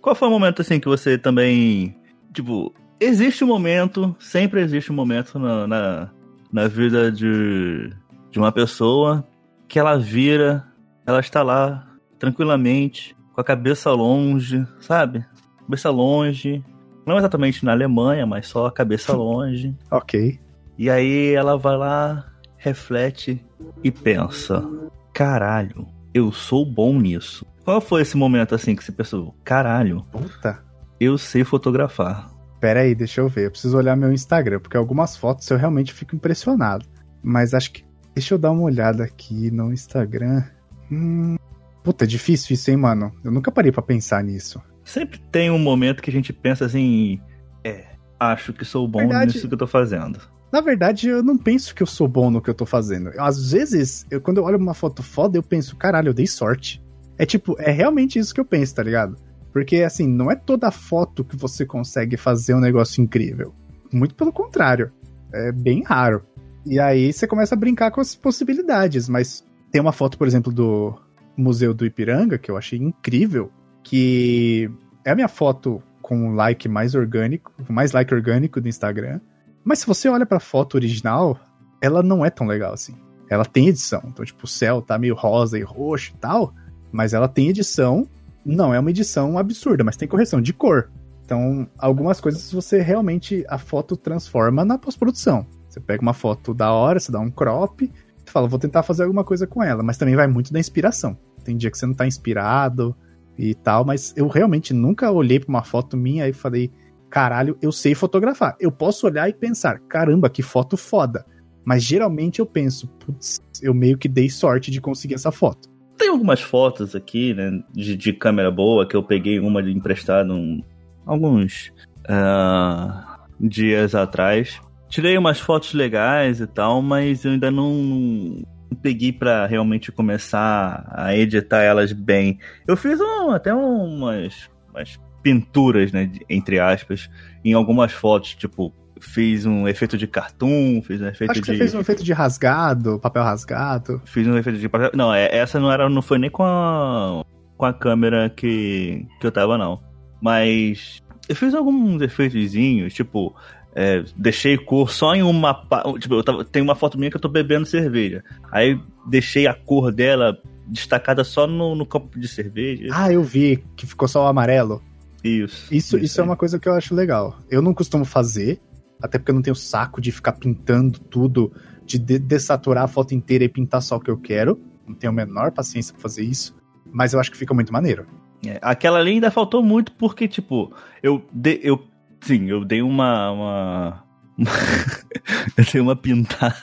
[0.00, 1.96] Qual foi o momento assim que você também.
[2.32, 6.10] Tipo, existe um momento, sempre existe um momento na, na,
[6.52, 7.90] na vida de,
[8.30, 9.26] de uma pessoa
[9.68, 10.64] que ela vira,
[11.06, 11.86] ela está lá
[12.18, 15.24] tranquilamente, com a cabeça longe, sabe?
[15.60, 16.64] Cabeça longe.
[17.06, 19.76] Não exatamente na Alemanha, mas só a cabeça longe.
[19.90, 20.38] ok.
[20.76, 22.26] E aí ela vai lá,
[22.56, 23.44] reflete
[23.82, 24.64] e pensa:
[25.12, 27.46] caralho, eu sou bom nisso.
[27.64, 30.62] Qual foi esse momento assim que você pensou, caralho, Puta.
[31.00, 32.33] eu sei fotografar?
[32.64, 33.44] Pera aí, deixa eu ver.
[33.44, 36.86] Eu preciso olhar meu Instagram, porque algumas fotos eu realmente fico impressionado.
[37.22, 37.84] Mas acho que.
[38.14, 40.42] Deixa eu dar uma olhada aqui no Instagram.
[40.90, 41.36] Hum.
[41.82, 43.12] Puta, é difícil isso, hein, mano?
[43.22, 44.62] Eu nunca parei pra pensar nisso.
[44.82, 47.20] Sempre tem um momento que a gente pensa assim,
[47.62, 47.84] é,
[48.18, 49.34] acho que sou bom Verdade.
[49.34, 50.18] nisso que eu tô fazendo.
[50.50, 53.10] Na verdade, eu não penso que eu sou bom no que eu tô fazendo.
[53.18, 56.82] Às vezes, eu, quando eu olho uma foto foda, eu penso, caralho, eu dei sorte.
[57.18, 59.18] É tipo, é realmente isso que eu penso, tá ligado?
[59.54, 63.54] Porque, assim, não é toda foto que você consegue fazer um negócio incrível.
[63.92, 64.90] Muito pelo contrário.
[65.32, 66.24] É bem raro.
[66.66, 69.08] E aí você começa a brincar com as possibilidades.
[69.08, 70.98] Mas tem uma foto, por exemplo, do
[71.36, 73.48] Museu do Ipiranga, que eu achei incrível,
[73.84, 74.68] que
[75.04, 79.20] é a minha foto com o like mais orgânico, mais like orgânico do Instagram.
[79.64, 81.38] Mas se você olha pra foto original,
[81.80, 82.96] ela não é tão legal assim.
[83.30, 84.02] Ela tem edição.
[84.06, 86.52] Então, tipo, o céu tá meio rosa e roxo e tal,
[86.90, 88.08] mas ela tem edição.
[88.44, 90.90] Não é uma edição absurda, mas tem correção de cor.
[91.24, 95.46] Então, algumas coisas você realmente a foto transforma na pós-produção.
[95.68, 97.90] Você pega uma foto da hora, você dá um crop,
[98.24, 101.16] você fala, vou tentar fazer alguma coisa com ela, mas também vai muito da inspiração.
[101.42, 102.94] Tem dia que você não tá inspirado
[103.38, 106.70] e tal, mas eu realmente nunca olhei pra uma foto minha e falei,
[107.10, 108.56] caralho, eu sei fotografar.
[108.60, 111.24] Eu posso olhar e pensar, caramba, que foto foda.
[111.64, 115.70] Mas geralmente eu penso, putz, eu meio que dei sorte de conseguir essa foto.
[115.96, 120.32] Tem algumas fotos aqui, né, de, de câmera boa, que eu peguei uma de emprestado
[120.32, 120.62] um-
[121.06, 121.72] alguns
[122.08, 124.60] ah, dias atrás.
[124.88, 128.42] Tirei umas fotos legais e tal, mas eu ainda não,
[128.82, 132.38] peguei pra realmente começar a editar elas bem.
[132.66, 137.08] Eu fiz um- até umas, umas pinturas, né, entre aspas,
[137.44, 141.52] em algumas fotos, tipo, fiz um efeito de cartoon, fiz um efeito Acho que de...
[141.52, 144.00] você fez um efeito de rasgado, papel rasgado.
[144.04, 144.90] Fiz um efeito de papel.
[144.94, 147.24] Não, é- essa não era, não foi nem com a,
[147.56, 149.80] com a câmera que, que eu tava, não.
[150.20, 153.34] Mas eu fiz alguns efeitozinhos, tipo,
[153.74, 155.54] é, deixei cor só em uma.
[155.98, 158.22] Tipo, eu tava, tem uma foto minha que eu tô bebendo cerveja.
[158.52, 162.88] Aí deixei a cor dela destacada só no, no copo de cerveja.
[162.92, 164.80] Ah, eu vi que ficou só o amarelo.
[165.22, 165.74] isso.
[165.74, 166.28] Isso, isso é aí.
[166.28, 167.36] uma coisa que eu acho legal.
[167.50, 168.60] Eu não costumo fazer,
[169.04, 171.52] até porque eu não tenho saco de ficar pintando tudo,
[171.84, 174.58] de de- dessaturar a foto inteira e pintar só o que eu quero.
[174.88, 176.56] Não tenho a menor paciência pra fazer isso.
[176.90, 178.06] Mas eu acho que fica muito maneiro.
[178.46, 181.84] É, aquela ali ainda faltou muito porque, tipo, eu, de, eu
[182.22, 183.30] sim, eu dei uma.
[183.30, 184.04] uma...
[185.58, 186.56] eu dei uma pintada.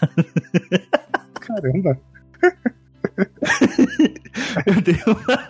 [1.39, 1.99] Caramba,
[4.65, 5.47] Eu dei uma,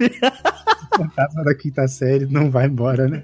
[0.97, 3.23] fantasma da quinta série não vai embora, né?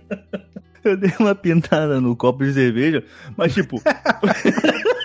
[0.88, 3.04] Eu dei uma pintada no copo de cerveja,
[3.36, 3.80] mas tipo.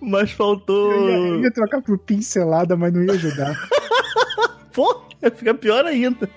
[0.00, 0.92] mas faltou.
[0.92, 3.56] Eu ia, ia trocar por pincelada, mas não ia ajudar.
[4.72, 6.28] Pô, ia ficar pior ainda.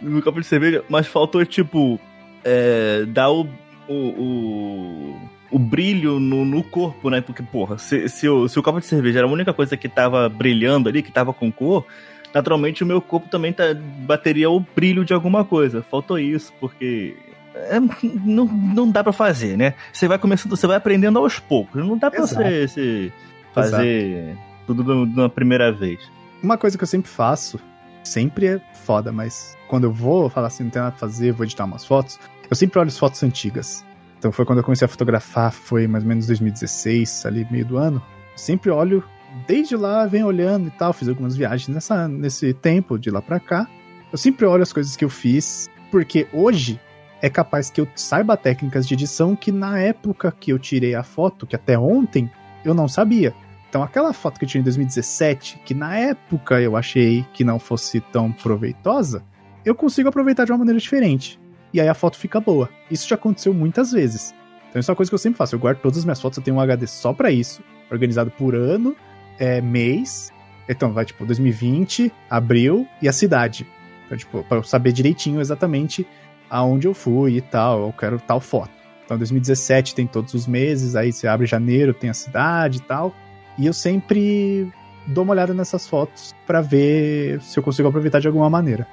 [0.00, 2.00] no copo de cerveja, mas faltou, tipo,
[2.44, 3.48] é, dar o,
[3.88, 7.20] o, o, o brilho no, no, corpo, né?
[7.20, 9.88] Porque, porra, se, se, o, se o copo de cerveja era a única coisa que
[9.88, 11.84] tava brilhando ali, que tava com cor,
[12.34, 15.82] naturalmente o meu corpo também tá, bateria o brilho de alguma coisa.
[15.82, 17.16] Faltou isso, porque
[17.54, 17.78] é,
[18.24, 19.74] não, não dá para fazer, né?
[19.92, 21.84] Você vai começando, você vai aprendendo aos poucos.
[21.84, 23.12] Não dá pra você, você
[23.52, 24.38] fazer Exato.
[24.66, 26.00] tudo de uma primeira vez.
[26.42, 27.60] Uma coisa que eu sempre faço,
[28.02, 31.44] sempre é foda, mas quando eu vou falar assim, não tem nada pra fazer, vou
[31.44, 32.18] editar umas fotos,
[32.50, 33.84] eu sempre olho as fotos antigas.
[34.18, 37.76] Então foi quando eu comecei a fotografar, foi mais ou menos 2016, ali meio do
[37.76, 38.02] ano.
[38.36, 39.04] Sempre olho,
[39.46, 43.40] desde lá, venho olhando e tal, fiz algumas viagens nessa, nesse tempo, de lá pra
[43.40, 43.68] cá.
[44.10, 46.80] Eu sempre olho as coisas que eu fiz, porque hoje
[47.20, 51.02] é capaz que eu saiba técnicas de edição que na época que eu tirei a
[51.02, 52.30] foto, que até ontem,
[52.64, 53.34] eu não sabia.
[53.68, 57.58] Então aquela foto que eu tirei em 2017, que na época eu achei que não
[57.58, 59.24] fosse tão proveitosa,
[59.64, 61.40] eu consigo aproveitar de uma maneira diferente.
[61.72, 62.68] E aí a foto fica boa.
[62.90, 64.34] Isso já aconteceu muitas vezes.
[64.68, 65.54] Então isso é uma coisa que eu sempre faço.
[65.54, 68.54] Eu guardo todas as minhas fotos, eu tenho um HD só para isso, organizado por
[68.54, 68.96] ano,
[69.38, 70.32] é, mês.
[70.68, 73.66] Então vai tipo 2020, abril e a cidade.
[74.06, 76.06] Então, tipo, para eu saber direitinho exatamente
[76.48, 78.70] aonde eu fui e tal, eu quero tal foto.
[79.04, 83.14] Então 2017 tem todos os meses, aí você abre janeiro, tem a cidade e tal.
[83.58, 84.70] E eu sempre
[85.06, 88.86] dou uma olhada nessas fotos para ver se eu consigo aproveitar de alguma maneira.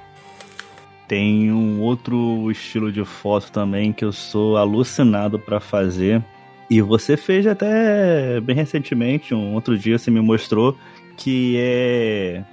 [1.06, 6.24] Tem um outro estilo de foto também que eu sou alucinado para fazer.
[6.70, 10.78] E você fez até bem recentemente, um outro dia você me mostrou,
[11.16, 12.44] que é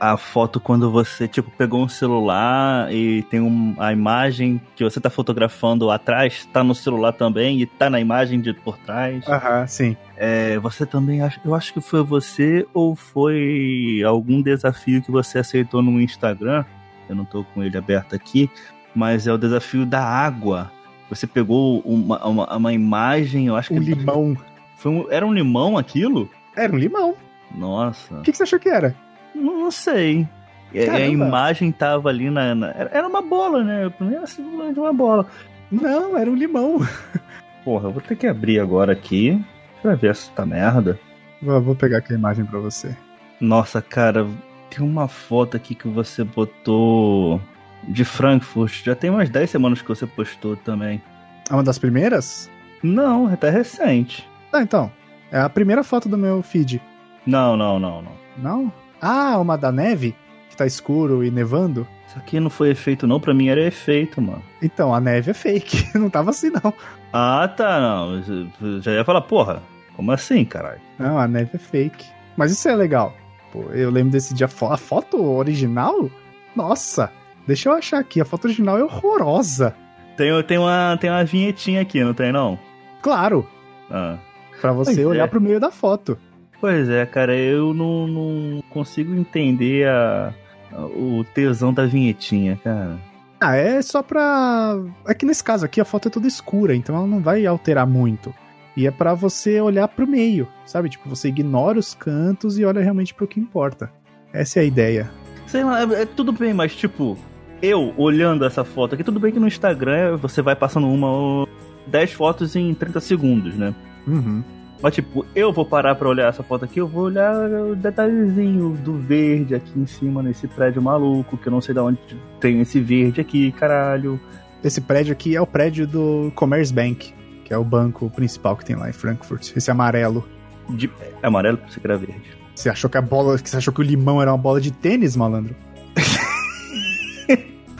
[0.00, 5.00] a foto quando você, tipo, pegou um celular e tem um, a imagem que você
[5.00, 9.26] tá fotografando atrás, tá no celular também e tá na imagem de por trás.
[9.26, 9.96] Aham, sim.
[10.16, 15.82] É, você também, eu acho que foi você ou foi algum desafio que você aceitou
[15.82, 16.64] no Instagram,
[17.08, 18.50] eu não tô com ele aberto aqui,
[18.94, 20.70] mas é o desafio da água.
[21.14, 23.78] Você pegou uma, uma, uma imagem, eu acho que...
[23.78, 24.36] Um limão.
[24.78, 26.28] Foi um, era um limão aquilo?
[26.56, 27.14] Era um limão.
[27.54, 28.14] Nossa.
[28.14, 28.94] O que, que você achou que era?
[29.34, 30.26] Não sei.
[30.74, 30.96] Caramba.
[30.96, 33.92] A imagem tava ali na, na, Era uma bola, né?
[34.00, 35.26] Era simplesmente uma bola.
[35.70, 36.78] Não, era um limão.
[37.62, 39.38] Porra, eu vou ter que abrir agora aqui
[39.82, 40.98] pra ver essa merda.
[41.42, 42.96] Vou, vou pegar aqui a imagem pra você.
[43.38, 44.26] Nossa, cara,
[44.70, 47.38] tem uma foto aqui que você botou
[47.88, 48.84] de Frankfurt.
[48.84, 51.02] Já tem umas 10 semanas que você postou também.
[51.50, 52.50] É uma das primeiras?
[52.82, 54.28] Não, é até recente.
[54.52, 54.90] Ah, então.
[55.30, 56.80] É a primeira foto do meu feed.
[57.26, 58.12] Não, não, não, não.
[58.36, 58.72] Não?
[59.00, 60.14] Ah, uma da neve?
[60.50, 61.86] Que tá escuro e nevando?
[62.06, 63.18] Isso aqui não foi efeito, não.
[63.18, 64.42] Pra mim era efeito, mano.
[64.60, 65.96] Então, a neve é fake.
[65.98, 66.74] não tava assim, não.
[67.12, 68.80] Ah, tá, não.
[68.82, 69.62] Já ia falar, porra,
[69.96, 70.80] como assim, caralho?
[70.98, 72.04] Não, a neve é fake.
[72.36, 73.14] Mas isso é legal.
[73.50, 74.46] Pô, eu lembro desse dia.
[74.46, 76.10] A foto original?
[76.54, 77.10] Nossa,
[77.46, 78.20] deixa eu achar aqui.
[78.20, 79.74] A foto original é horrorosa.
[80.16, 82.58] Tem, tem, uma, tem uma vinhetinha aqui, não tem, não?
[83.00, 83.46] Claro.
[83.90, 84.18] Ah.
[84.60, 85.26] Pra você pois olhar é.
[85.26, 86.16] pro meio da foto.
[86.60, 90.32] Pois é, cara, eu não, não consigo entender a,
[90.72, 92.98] a, o tesão da vinhetinha, cara.
[93.40, 94.76] Ah, é só pra.
[95.04, 97.84] É que nesse caso aqui a foto é toda escura, então ela não vai alterar
[97.84, 98.32] muito.
[98.76, 100.88] E é para você olhar pro meio, sabe?
[100.88, 103.90] Tipo, você ignora os cantos e olha realmente pro que importa.
[104.32, 105.10] Essa é a ideia.
[105.48, 107.18] Sei lá, é, é tudo bem, mas tipo,
[107.62, 111.46] eu olhando essa foto aqui, tudo bem que no Instagram você vai passando uma
[111.86, 113.72] 10 fotos em 30 segundos, né?
[114.06, 114.42] Uhum.
[114.82, 118.70] Mas, tipo, eu vou parar pra olhar essa foto aqui, eu vou olhar o detalhezinho
[118.78, 122.00] do verde aqui em cima, nesse prédio maluco, que eu não sei de onde
[122.40, 124.20] tem esse verde aqui, caralho.
[124.62, 128.74] Esse prédio aqui é o prédio do Commerzbank, que é o banco principal que tem
[128.74, 129.56] lá em Frankfurt.
[129.56, 130.28] Esse amarelo.
[130.70, 130.90] De...
[131.22, 131.60] É amarelo?
[131.68, 132.36] Você que era verde.
[132.52, 133.38] Você achou que a bola.
[133.38, 135.54] Você achou que o limão era uma bola de tênis, malandro?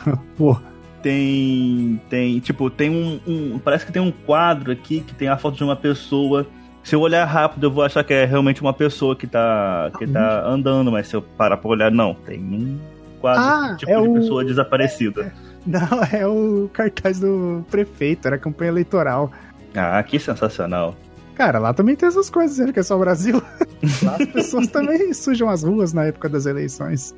[0.37, 0.57] Pô.
[1.01, 2.01] Tem.
[2.09, 2.39] Tem.
[2.39, 3.59] Tipo, tem um, um.
[3.59, 6.47] Parece que tem um quadro aqui que tem a foto de uma pessoa
[6.83, 10.05] se eu olhar rápido, eu vou achar que é realmente uma pessoa que tá, que
[10.05, 12.13] tá andando, mas se eu parar pra olhar, não.
[12.13, 12.77] Tem um
[13.21, 14.13] quadro ah, tipo é de o...
[14.15, 15.33] pessoa desaparecida.
[15.65, 19.31] Não, é o cartaz do prefeito, era campanha eleitoral.
[19.73, 20.93] Ah, que sensacional.
[21.35, 23.41] Cara, lá também tem essas coisas, acho que é só o Brasil.
[24.03, 27.15] lá as pessoas também sujam as ruas na época das eleições.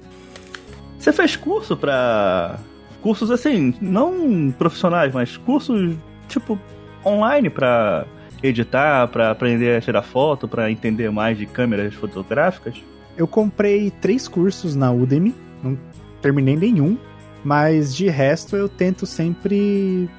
[0.99, 2.59] Você fez curso pra.
[3.05, 5.95] Cursos assim, não profissionais, mas cursos
[6.27, 6.57] tipo
[7.05, 8.03] online pra
[8.41, 12.81] editar, para aprender a tirar foto, para entender mais de câmeras fotográficas?
[13.15, 15.77] Eu comprei três cursos na Udemy, não
[16.19, 16.97] terminei nenhum,
[17.43, 20.09] mas de resto eu tento sempre.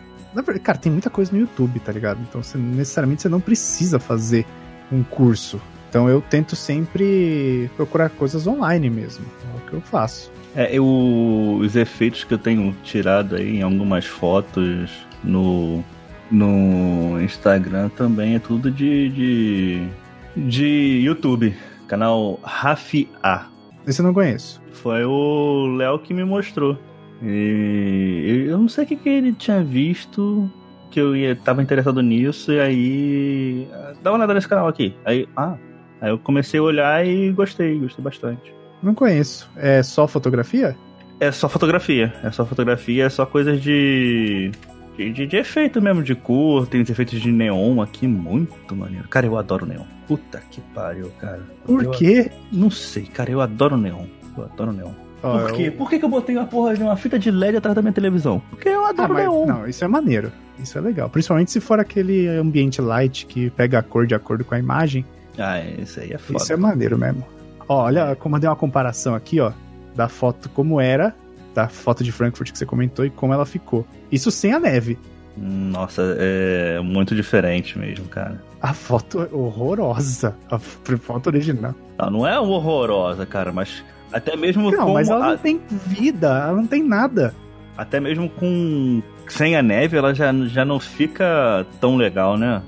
[0.62, 2.20] Cara, tem muita coisa no YouTube, tá ligado?
[2.22, 4.46] Então você, necessariamente você não precisa fazer
[4.92, 5.60] um curso.
[5.88, 9.24] Então eu tento sempre procurar coisas online mesmo.
[9.54, 10.30] É o que eu faço.
[10.54, 14.90] É, eu, os efeitos que eu tenho tirado aí em algumas fotos
[15.22, 15.84] no,
[16.30, 19.88] no Instagram também é tudo de, de,
[20.36, 21.54] de YouTube.
[21.86, 23.46] Canal Rafi A.
[23.86, 24.60] Esse eu não conheço.
[24.72, 26.76] Foi o Léo que me mostrou.
[27.22, 30.50] E eu não sei o que, que ele tinha visto,
[30.90, 33.68] que eu ia, tava interessado nisso, e aí.
[34.02, 34.94] Dá uma olhada nesse canal aqui.
[35.04, 35.56] Aí, ah.
[36.00, 38.54] Aí eu comecei a olhar e gostei, gostei bastante.
[38.82, 39.48] Não conheço.
[39.56, 40.76] É só fotografia?
[41.18, 42.12] É só fotografia.
[42.22, 44.50] É só fotografia, é só coisas de.
[44.96, 49.06] De, de, de efeito mesmo, de cor, tem os efeitos de neon aqui, muito maneiro.
[49.08, 49.82] Cara, eu adoro neon.
[50.08, 51.40] Puta que pariu, cara.
[51.66, 52.30] Por eu, quê?
[52.50, 54.06] Não sei, cara, eu adoro neon.
[54.36, 54.92] Eu adoro neon.
[55.22, 55.64] Ó, Por quê?
[55.68, 57.82] eu- Por que, que eu botei uma porra de uma fita de LED atrás da
[57.82, 58.40] minha televisão?
[58.48, 59.44] Porque eu Ah, adoro mas, neon.
[59.46, 60.32] não, isso é maneiro.
[60.58, 61.10] Isso é legal.
[61.10, 65.04] Principalmente se for aquele ambiente light que pega a cor de acordo com a imagem.
[65.38, 66.38] Ah, isso aí é foda.
[66.42, 67.24] Isso é maneiro mesmo.
[67.68, 69.52] Ó, olha como eu dei uma comparação aqui, ó,
[69.94, 71.14] da foto como era,
[71.54, 73.86] da foto de Frankfurt que você comentou e como ela ficou.
[74.10, 74.98] Isso sem a neve.
[75.36, 78.42] Nossa, é muito diferente mesmo, cara.
[78.62, 80.34] A foto é horrorosa.
[80.50, 81.74] A foto original.
[81.98, 85.60] Não, não é horrorosa, cara, mas até mesmo Não, com mas ela a- não tem
[85.68, 87.34] vida, ela não tem nada.
[87.76, 92.62] até mesmo com sem a neve, ela já, já não fica tão legal, né?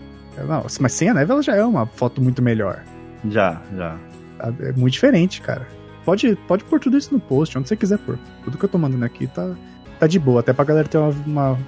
[0.44, 2.83] Não, mas sem a neve ela já é uma foto muito melhor.
[3.29, 3.96] Já, já.
[4.61, 5.66] É muito diferente, cara.
[6.05, 8.18] Pode, pode pôr tudo isso no post, onde você quiser pôr.
[8.44, 9.55] Tudo que eu tô mandando aqui tá,
[9.98, 11.59] tá de boa, até pra galera ter uma, uma,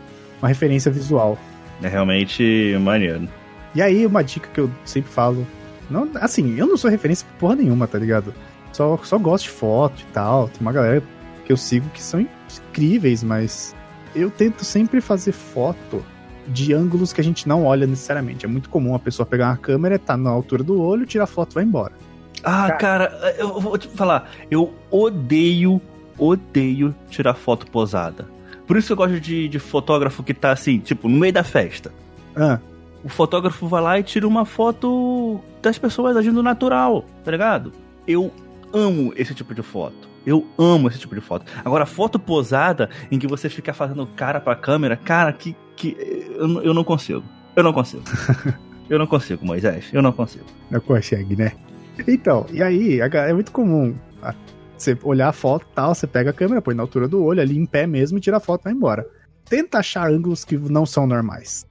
[0.40, 1.38] uma referência visual.
[1.83, 3.28] É realmente maneiro.
[3.74, 5.46] E aí, uma dica que eu sempre falo.
[5.90, 8.33] Não, assim, eu não sou referência pra porra nenhuma, tá ligado?
[8.72, 10.48] Só, só gosto de foto e tal.
[10.48, 11.02] Tem uma galera
[11.44, 12.26] que eu sigo que são
[12.70, 13.74] incríveis, mas
[14.14, 16.04] eu tento sempre fazer foto
[16.50, 18.44] de ângulos que a gente não olha necessariamente.
[18.44, 21.26] É muito comum a pessoa pegar uma câmera, tá na altura do olho, tira a
[21.26, 21.92] foto e vai embora.
[22.42, 25.80] Ah, cara, eu vou te falar, eu odeio,
[26.18, 28.26] odeio tirar foto posada.
[28.66, 31.42] Por isso que eu gosto de, de fotógrafo que tá assim, tipo, no meio da
[31.44, 31.92] festa.
[32.36, 32.58] Ah,
[33.04, 37.72] O fotógrafo vai lá e tira uma foto das pessoas agindo natural, tá ligado?
[38.06, 38.32] Eu
[38.72, 40.08] amo esse tipo de foto.
[40.24, 41.46] Eu amo esse tipo de foto.
[41.64, 45.56] Agora, foto posada, em que você fica fazendo cara pra câmera, cara, que.
[45.80, 45.96] Que
[46.36, 47.22] eu, não- eu não consigo.
[47.56, 48.02] Eu não consigo.
[48.88, 49.88] eu não consigo, Moisés.
[49.92, 50.44] Eu não consigo.
[50.70, 51.52] não consegue, né?
[52.06, 53.94] Então, e aí, é muito comum
[54.76, 57.40] você olhar a foto e tal, você pega a câmera, põe na altura do olho,
[57.40, 59.06] ali em pé mesmo, e tira a foto e vai embora.
[59.44, 61.66] Tenta achar ângulos que não são normais.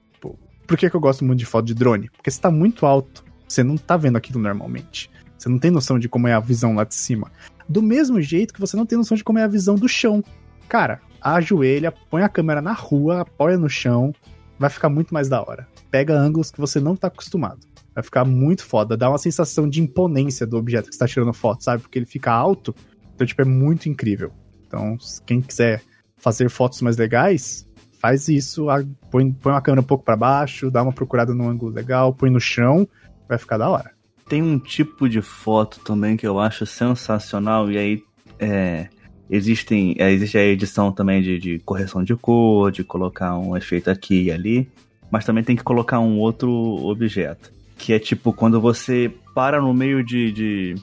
[0.66, 2.08] Por que, que eu gosto muito de foto de drone?
[2.10, 5.10] Porque você tá muito alto, você não tá vendo aquilo normalmente.
[5.36, 7.32] Você não tem noção de como é a visão lá de cima.
[7.68, 10.22] Do mesmo jeito que você não tem noção de como é a visão do chão.
[10.68, 14.12] Cara, ajoelha, põe a câmera na rua, apoia no chão,
[14.58, 15.66] vai ficar muito mais da hora.
[15.90, 17.60] Pega ângulos que você não tá acostumado.
[17.94, 18.96] Vai ficar muito foda.
[18.96, 21.82] Dá uma sensação de imponência do objeto que você tá tirando foto, sabe?
[21.82, 22.74] Porque ele fica alto.
[23.14, 24.32] Então, tipo, é muito incrível.
[24.66, 25.82] Então, quem quiser
[26.16, 27.66] fazer fotos mais legais,
[28.00, 28.66] faz isso.
[29.10, 32.30] Põe, põe uma câmera um pouco pra baixo, dá uma procurada num ângulo legal, põe
[32.30, 32.88] no chão,
[33.28, 33.90] vai ficar da hora.
[34.28, 38.02] Tem um tipo de foto também que eu acho sensacional, e aí
[38.38, 38.88] é,
[39.30, 43.88] existem, é, existe a edição também de, de correção de cor, de colocar um efeito
[43.90, 44.68] aqui e ali,
[45.10, 47.52] mas também tem que colocar um outro objeto.
[47.78, 50.74] Que é tipo quando você para no meio de, de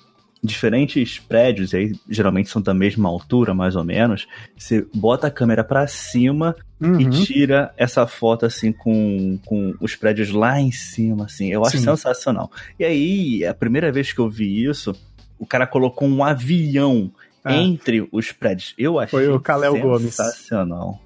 [0.41, 5.31] diferentes prédios, e aí geralmente são da mesma altura, mais ou menos, você bota a
[5.31, 6.99] câmera pra cima Uhum.
[6.99, 11.51] e tira essa foto assim com, com os prédios lá em cima, assim.
[11.51, 11.85] Eu acho Sim.
[11.85, 12.51] sensacional.
[12.79, 14.95] E aí, a primeira vez que eu vi isso,
[15.39, 17.11] o cara colocou um avião
[17.47, 17.55] Ah.
[17.55, 18.73] entre os prédios.
[18.77, 20.15] Eu achei Foi o Kalel Gomes.
[20.15, 21.01] sensacional.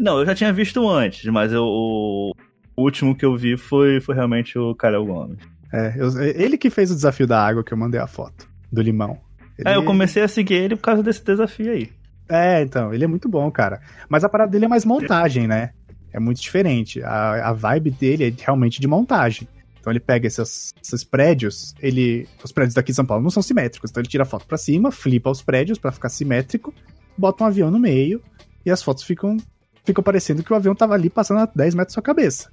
[0.00, 2.32] Não, eu já tinha visto antes, mas eu, o
[2.74, 5.38] o último que eu vi foi, foi realmente o Kalel Gomes.
[5.72, 8.80] É, eu- ele que fez o desafio da água que eu mandei a foto, do
[8.80, 9.18] limão.
[9.58, 11.90] Ele- É, eu comecei a seguir ele por causa desse desafio aí.
[12.28, 13.80] É, então, ele é muito bom, cara.
[14.08, 15.70] Mas a parada dele é mais montagem, né?
[16.12, 17.02] É muito diferente.
[17.02, 19.46] A, a vibe dele é realmente de montagem.
[19.82, 22.28] Então ele pega esses, esses prédios, ele.
[22.42, 23.90] Os prédios daqui de São Paulo não são simétricos.
[23.90, 26.72] Então ele tira a foto pra cima, flipa os prédios pra ficar simétrico,
[27.18, 28.22] bota um avião no meio
[28.64, 29.36] e as fotos ficam.
[29.84, 32.48] Ficam parecendo que o avião tava ali passando a 10 metros da sua cabeça.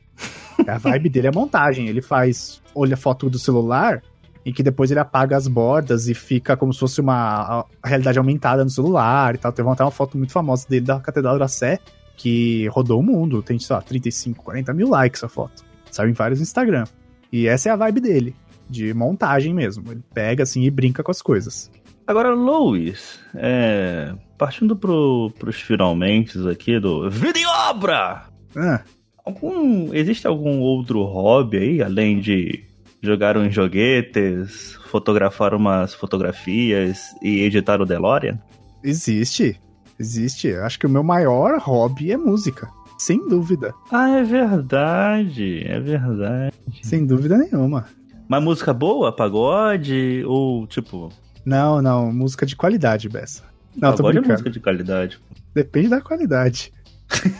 [0.68, 1.88] A vibe dele é montagem.
[1.88, 2.60] Ele faz.
[2.74, 4.02] Olha a foto do celular
[4.44, 8.64] em que depois ele apaga as bordas e fica como se fosse uma realidade aumentada
[8.64, 9.52] no celular e tal.
[9.52, 11.78] Teve até uma foto muito famosa dele da Catedral da Sé,
[12.18, 13.44] que rodou o mundo.
[13.44, 15.64] Tem, sei lá, 35, 40 mil likes a foto.
[15.92, 16.86] Saiu em vários Instagram.
[17.32, 18.36] E essa é a vibe dele,
[18.70, 19.92] de montagem mesmo.
[19.92, 21.72] Ele pega assim e brinca com as coisas.
[22.08, 28.24] Agora, Louis, é, partindo pro, pros finalmente aqui do Videobra!
[28.56, 28.82] Ah,
[29.30, 32.66] Algum, existe algum outro hobby aí, além de
[33.00, 38.40] jogar uns joguetes, fotografar umas fotografias e editar o DeLorean?
[38.84, 39.60] Existe.
[40.00, 40.52] Existe.
[40.56, 42.68] Acho que o meu maior hobby é música.
[43.00, 43.74] Sem dúvida.
[43.92, 45.64] Ah, é verdade.
[45.66, 46.54] É verdade.
[46.84, 47.86] Sem dúvida nenhuma.
[48.28, 49.12] Mas música boa?
[49.16, 50.24] Pagode?
[50.28, 51.10] Ou tipo.
[51.46, 52.12] Não, não.
[52.14, 53.44] Música de qualidade, Bessa.
[53.76, 54.34] Não, tô pagode é brincando.
[54.34, 55.20] música de qualidade.
[55.56, 56.74] Depende da qualidade.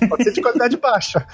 [0.08, 1.28] Pode ser de qualidade baixa.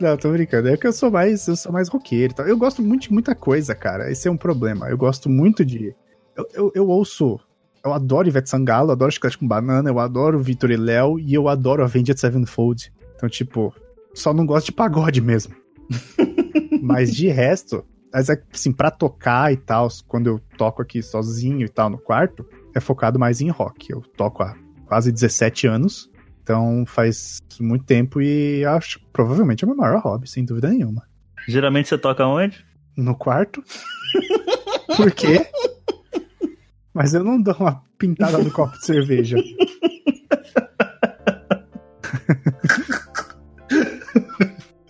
[0.00, 0.68] Não, tô brincando.
[0.68, 2.32] É que eu sou mais, eu sou mais roqueiro.
[2.32, 2.46] e tal.
[2.48, 4.10] Eu gosto muito de muita coisa, cara.
[4.10, 4.88] Esse é um problema.
[4.88, 5.94] Eu gosto muito de.
[6.36, 7.38] Eu, eu, eu ouço.
[7.84, 11.48] Eu adoro Ivete Sangalo, adoro Chiclete com Banana, eu adoro Vitor e Léo e eu
[11.48, 12.90] adoro Avenged Sevenfold.
[13.14, 13.74] Então, tipo,
[14.14, 15.54] só não gosto de pagode mesmo.
[16.82, 21.64] Mas de resto, mas é, assim, pra tocar e tal, quando eu toco aqui sozinho
[21.64, 23.90] e tal no quarto, é focado mais em rock.
[23.90, 24.54] Eu toco há
[24.86, 26.10] quase 17 anos,
[26.42, 31.08] então faz muito tempo e acho provavelmente é o meu maior hobby, sem dúvida nenhuma.
[31.48, 32.64] Geralmente você toca onde?
[32.96, 33.64] No quarto?
[34.96, 35.46] Por quê?
[36.94, 39.36] Mas eu não dou uma pintada no copo de cerveja.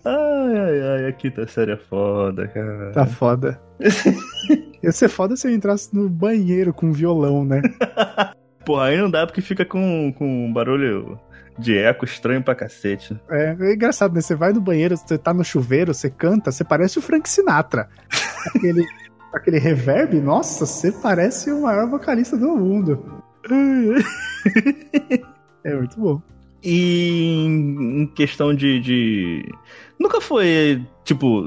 [0.06, 2.92] Ai, ai, ai, a quinta série é foda, cara.
[2.92, 3.58] Tá foda.
[4.82, 7.62] Ia ser foda se eu entrasse no banheiro com violão, né?
[8.66, 11.18] Porra, aí não dá porque fica com, com um barulho
[11.58, 13.18] de eco estranho pra cacete.
[13.30, 14.20] É, é engraçado, né?
[14.20, 17.88] Você vai no banheiro, você tá no chuveiro, você canta, você parece o Frank Sinatra.
[18.54, 18.86] Aquele,
[19.34, 23.22] aquele reverb, nossa, você parece o maior vocalista do mundo.
[25.64, 26.20] É muito bom.
[26.62, 29.50] E em questão de, de.
[29.98, 31.42] Nunca foi, tipo.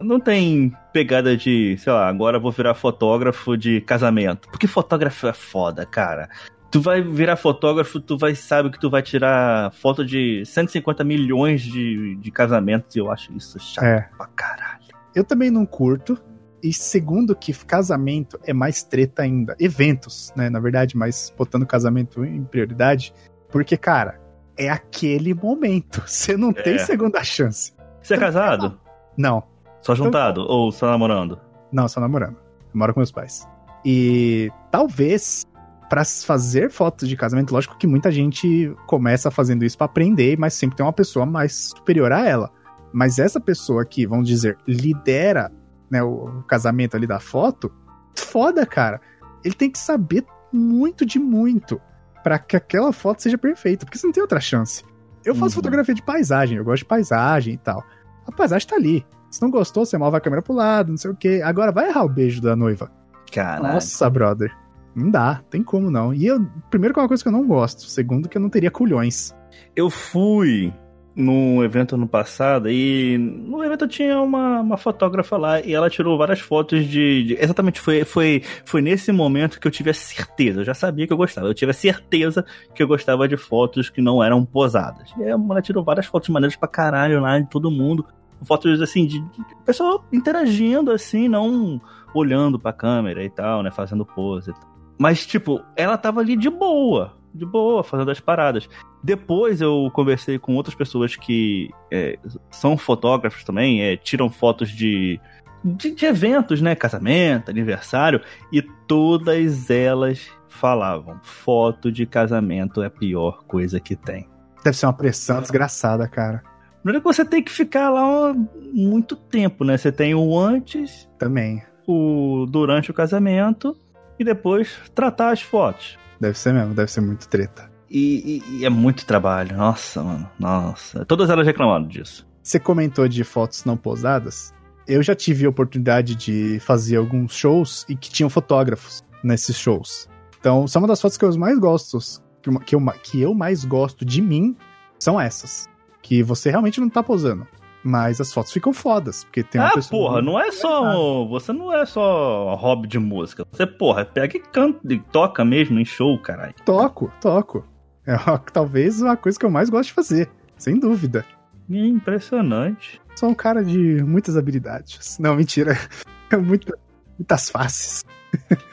[0.00, 4.48] Não tem pegada de, sei lá, agora eu vou virar fotógrafo de casamento.
[4.48, 6.28] Porque fotógrafo é foda, cara.
[6.70, 11.62] Tu vai virar fotógrafo, tu vai sabe que tu vai tirar foto de 150 milhões
[11.62, 14.08] de, de casamentos e eu acho isso chato É.
[14.16, 14.82] pra caralho.
[15.14, 16.20] Eu também não curto.
[16.62, 19.54] E segundo que casamento é mais treta ainda.
[19.60, 20.50] Eventos, né?
[20.50, 23.12] Na verdade, mas botando casamento em prioridade.
[23.50, 24.20] Porque, cara,
[24.56, 26.02] é aquele momento.
[26.06, 26.78] Você não tem É.
[26.78, 27.72] segunda chance.
[28.02, 28.78] Você é casado?
[29.16, 29.42] Não,
[29.82, 30.40] Só juntado?
[30.48, 31.38] Ou só namorando?
[31.72, 32.36] não, só namorando.
[32.36, 33.46] Eu moro com meus pais.
[33.84, 35.44] E talvez
[35.88, 40.52] pra fazer fotos de casamento, lógico que muita gente começa fazendo isso pra aprender, mas
[40.54, 42.50] sempre tem uma pessoa mais superior a ela.
[42.92, 45.50] Mas essa pessoa que, vamos dizer, lidera
[45.90, 47.72] né, o casamento ali da foto,
[48.16, 49.00] foda, cara.
[49.44, 51.80] Ele tem que saber muito de muito
[52.22, 54.84] pra que aquela foto seja perfeita, porque você não tem outra chance.
[55.24, 55.62] Eu faço Uhum.
[55.62, 57.82] fotografia de paisagem, eu gosto de paisagem e tal.
[58.26, 59.04] A paisagem tá ali.
[59.30, 61.40] Se não gostou, você move a câmera pro lado, não sei o quê.
[61.44, 62.90] Agora vai errar o beijo da noiva.
[63.32, 63.74] Caralho.
[63.74, 64.54] Nossa, brother.
[64.94, 66.12] Não dá, tem como não.
[66.14, 67.82] E eu, primeiro que é uma coisa que eu não gosto.
[67.82, 69.34] Segundo que eu não teria culhões.
[69.76, 70.72] Eu fui
[71.18, 76.16] num evento ano passado e no evento tinha uma, uma fotógrafa lá e ela tirou
[76.16, 77.24] várias fotos de.
[77.24, 80.60] de- exatamente, foi, foi, foi nesse momento que eu tive a certeza.
[80.60, 81.48] Eu já sabia que eu gostava.
[81.48, 85.12] Eu tive a certeza que eu gostava de fotos que não eram posadas.
[85.18, 88.06] E ela tirou várias fotos maneiras pra caralho lá de todo mundo.
[88.44, 91.80] Fotos assim, de, de pessoa interagindo assim, não
[92.14, 93.72] olhando pra câmera e tal, né?
[93.72, 94.52] Fazendo pose.
[94.96, 97.17] Mas, tipo, ela tava ali de boa.
[97.38, 98.68] De boa, fazendo as paradas.
[99.02, 102.18] Depois eu conversei com outras pessoas que é,
[102.50, 105.20] são fotógrafos também, é, tiram fotos de,
[105.64, 106.74] de, de eventos, né?
[106.74, 108.20] Casamento, aniversário,
[108.52, 114.28] e todas elas falavam: foto de casamento é a pior coisa que tem.
[114.64, 116.42] Deve ser uma pressão desgraçada, cara.
[116.82, 118.34] Primeiro que você tem que ficar lá
[118.72, 119.76] muito tempo, né?
[119.76, 121.62] Você tem o antes, Também.
[121.86, 123.76] o durante o casamento
[124.18, 125.98] e depois tratar as fotos.
[126.20, 127.70] Deve ser mesmo, deve ser muito treta.
[127.90, 129.56] E, e- e é muito trabalho.
[129.56, 130.28] Nossa, mano.
[130.38, 131.04] Nossa.
[131.04, 132.26] Todas elas reclamando disso.
[132.42, 134.52] Você comentou de fotos não posadas.
[134.86, 140.08] Eu já tive a oportunidade de fazer alguns shows e que tinham fotógrafos nesses shows.
[140.40, 141.98] Então, são uma das fotos que eu mais gosto,
[142.42, 144.56] que eu, que eu, que eu mais gosto de mim,
[144.98, 145.68] são essas.
[146.02, 147.46] Que você realmente não tá posando.
[147.82, 150.10] Mas as fotos ficam fodas, porque tem uma ah, pessoa.
[150.10, 151.24] porra, não é só.
[151.26, 153.46] Você não é só hobby de música.
[153.50, 156.54] Você, porra, pega e canta e toca mesmo em show, caralho.
[156.64, 157.64] Toco, toco.
[158.06, 158.16] É
[158.52, 161.24] talvez a coisa que eu mais gosto de fazer, sem dúvida.
[161.70, 163.00] É impressionante.
[163.14, 165.18] Sou um cara de muitas habilidades.
[165.18, 165.78] Não, mentira.
[166.44, 166.78] Muita-
[167.18, 168.04] muitas faces.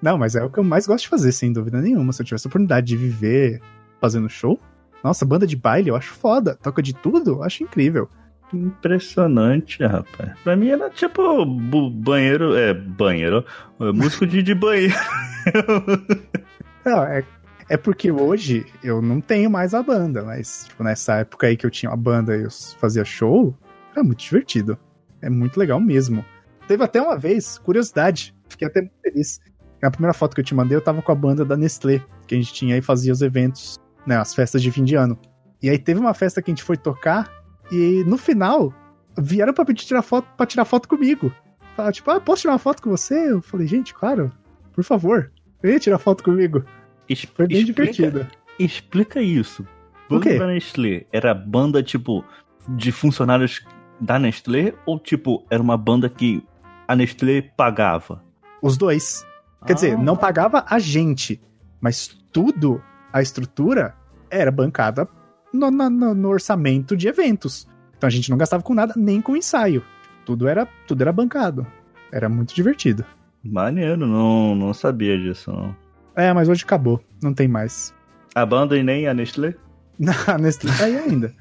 [0.00, 2.12] Não, mas é o que eu mais gosto de fazer, sem dúvida nenhuma.
[2.12, 3.60] Se eu tivesse a oportunidade de viver
[4.00, 4.60] fazendo show,
[5.04, 6.58] nossa, banda de baile eu acho foda.
[6.62, 8.08] Toca de tudo, eu acho incrível.
[8.54, 10.32] Impressionante, rapaz.
[10.42, 11.44] Pra mim era tipo
[11.90, 12.56] banheiro.
[12.56, 13.44] É, banheiro.
[13.80, 14.94] é, músico de, de banheiro.
[16.86, 17.22] Não, é,
[17.68, 21.64] é porque hoje eu não tenho mais a banda, mas tipo, nessa época aí que
[21.64, 23.56] eu tinha uma banda e eu fazia show,
[23.92, 24.78] era muito divertido.
[25.22, 26.22] É muito legal mesmo.
[26.68, 29.40] Teve até uma vez, curiosidade, fiquei até muito feliz.
[29.80, 32.34] Na primeira foto que eu te mandei, eu tava com a banda da Nestlé, que
[32.34, 35.18] a gente tinha e fazia os eventos, né, as festas de fim de ano.
[35.62, 37.30] E aí teve uma festa que a gente foi tocar
[37.72, 38.72] e no final
[39.18, 41.32] vieram pra pedir tirar foto, pra tirar foto comigo.
[41.76, 43.32] Falaram, tipo, ah, posso tirar uma foto com você?
[43.32, 44.30] Eu falei, gente, claro,
[44.72, 45.32] por favor,
[45.62, 46.64] venha tirar foto comigo.
[47.34, 48.26] Foi bem explica, divertido.
[48.58, 49.66] Explica isso.
[50.08, 52.24] Banda da Nestlé era banda, tipo,
[52.68, 53.64] de funcionários
[54.00, 56.46] da Nestlé ou, tipo, era uma banda que
[56.86, 58.22] a Nestlé pagava?
[58.62, 59.26] Os dois.
[59.66, 59.98] Quer dizer, Ah.
[59.98, 61.40] não pagava a gente,
[61.80, 62.82] mas tudo,
[63.14, 63.94] a estrutura,
[64.28, 65.08] era bancada
[65.52, 67.68] no, no- no orçamento de eventos.
[67.96, 69.84] Então a gente não gastava com nada, nem com ensaio.
[70.26, 71.64] Tudo era, tudo era bancado.
[72.10, 73.04] Era muito divertido.
[73.44, 75.76] Maneiro, não, não sabia disso, não.
[76.16, 77.00] É, mas hoje acabou.
[77.22, 77.94] Não tem mais.
[78.34, 79.54] A banda e nem a Nestlé?
[79.98, 81.32] Na Nestlé tá aí ainda.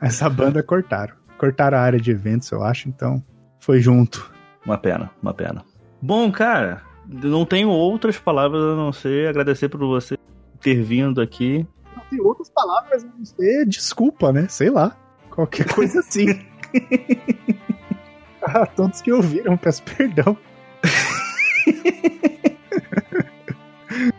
[0.00, 1.14] Essa banda cortaram.
[1.38, 3.22] Cortaram a área de eventos, eu acho, então
[3.60, 4.32] foi junto.
[4.66, 5.62] Uma pena, uma pena.
[6.02, 10.16] Bom, cara, não tenho outras palavras a não ser agradecer por você
[10.60, 11.66] ter vindo aqui.
[12.08, 14.46] Tem outras palavras a não ser desculpa, né?
[14.48, 14.96] Sei lá.
[15.30, 16.26] Qualquer coisa assim.
[18.42, 20.36] a todos que ouviram, peço perdão.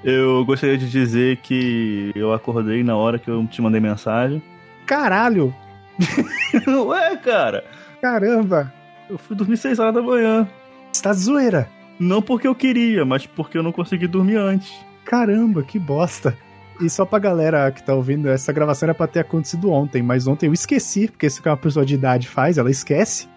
[0.04, 4.42] Eu gostaria de dizer que eu acordei na hora que eu te mandei mensagem.
[4.86, 5.54] Caralho!
[6.88, 7.64] Ué, cara,
[8.02, 8.74] Caramba!
[9.10, 10.48] eu fui dormir 6 horas da manhã.
[10.92, 11.70] Está de zoeira!
[12.00, 14.74] Não porque eu queria, mas porque eu não consegui dormir antes.
[15.12, 16.38] Caramba, que bosta!
[16.80, 20.26] E só pra galera que tá ouvindo, essa gravação era pra ter acontecido ontem, mas
[20.26, 23.28] ontem eu esqueci, porque isso que uma pessoa de idade faz, ela esquece.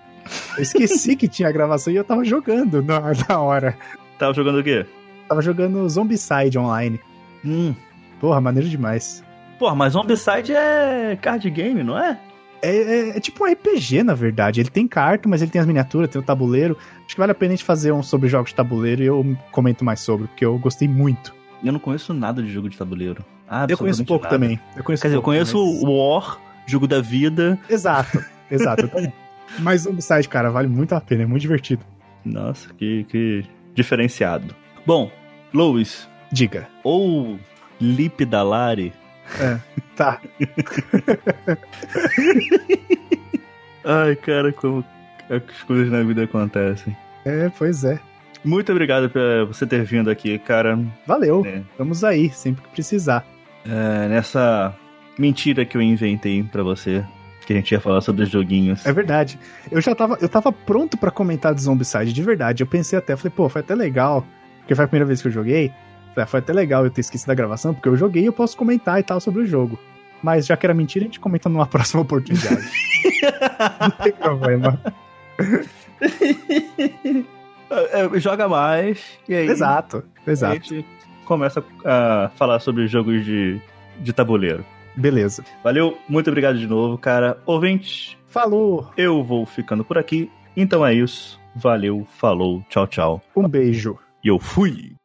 [0.57, 3.77] Eu esqueci que tinha gravação e eu tava jogando na, na hora.
[4.21, 4.87] Tava jogando o quê?
[5.29, 7.01] Tava jogando Zombicide online.
[7.45, 7.75] Hum.
[8.21, 9.25] Porra, maneiro demais.
[9.59, 12.21] Porra, mas Zombicide é card game, não é?
[12.63, 14.61] É, é- é tipo um RPG, na verdade.
[14.61, 16.79] Ele tem carta, mas ele tem as miniaturas, tem o tabuleiro.
[17.05, 19.37] Acho que vale a pena a gente fazer um sobre jogos de tabuleiro e eu
[19.51, 21.35] comento mais sobre, porque eu gostei muito.
[21.63, 23.25] Eu não conheço nada de jogo de tabuleiro.
[23.69, 24.35] eu conheço pouco nada.
[24.37, 24.59] também.
[24.77, 27.59] Eu conheço Quer dizer, eu conheço mas- o War, jogo da vida.
[27.69, 28.91] Exato, exato.
[29.61, 31.85] Mas Zombicide, cara, vale muito a pena, é muito divertido.
[32.25, 33.45] Nossa, que, que
[33.75, 34.53] diferenciado.
[34.85, 35.13] Bom,
[35.53, 36.67] Louis, Diga.
[36.83, 37.39] ou
[37.81, 38.93] Lip Dalari.
[39.95, 40.21] Tá.
[43.85, 44.85] Ai, cara, como
[45.31, 46.97] as coisas na vida acontecem.
[47.25, 47.99] É, pois é.
[48.45, 50.79] Muito obrigado por você ter vindo aqui, cara.
[51.07, 51.43] Valeu.
[51.47, 53.25] É, Vamos aí, sempre que precisar.
[53.65, 54.75] é, nessa
[55.19, 57.05] mentira que eu inventei pra você,
[57.47, 58.85] que a gente ia falar sobre os joguinhos.
[58.85, 59.39] É verdade.
[59.71, 62.63] Eu já tava, eu tava pronto pra comentar de Zombicide, de verdade.
[62.63, 64.27] Eu pensei até, falei, pô, foi até legal,
[64.59, 65.69] porque foi a primeira vez que eu joguei.
[66.15, 68.33] Falei, ah, foi até legal eu ter esquecido da gravação, porque eu joguei e eu
[68.33, 69.79] posso comentar e tal sobre o jogo.
[70.23, 72.63] Mas já que era mentira, a gente comenta numa próxima oportunidade.
[73.81, 74.81] Não tem problema.
[77.71, 80.55] É, é, Joga mais, e aí Exato, a exato.
[80.55, 80.87] gente
[81.25, 83.61] começa a falar sobre jogos de,
[84.01, 84.65] de tabuleiro.
[84.97, 85.45] Beleza.
[85.63, 87.39] Valeu, muito obrigado de novo, cara.
[87.47, 90.29] Ouvintes, Falou, eu vou ficando por aqui.
[90.57, 91.41] Então é isso.
[91.55, 93.23] Valeu, falou, tchau, tchau.
[93.37, 93.97] um beijo.
[94.25, 94.97] E eu fui!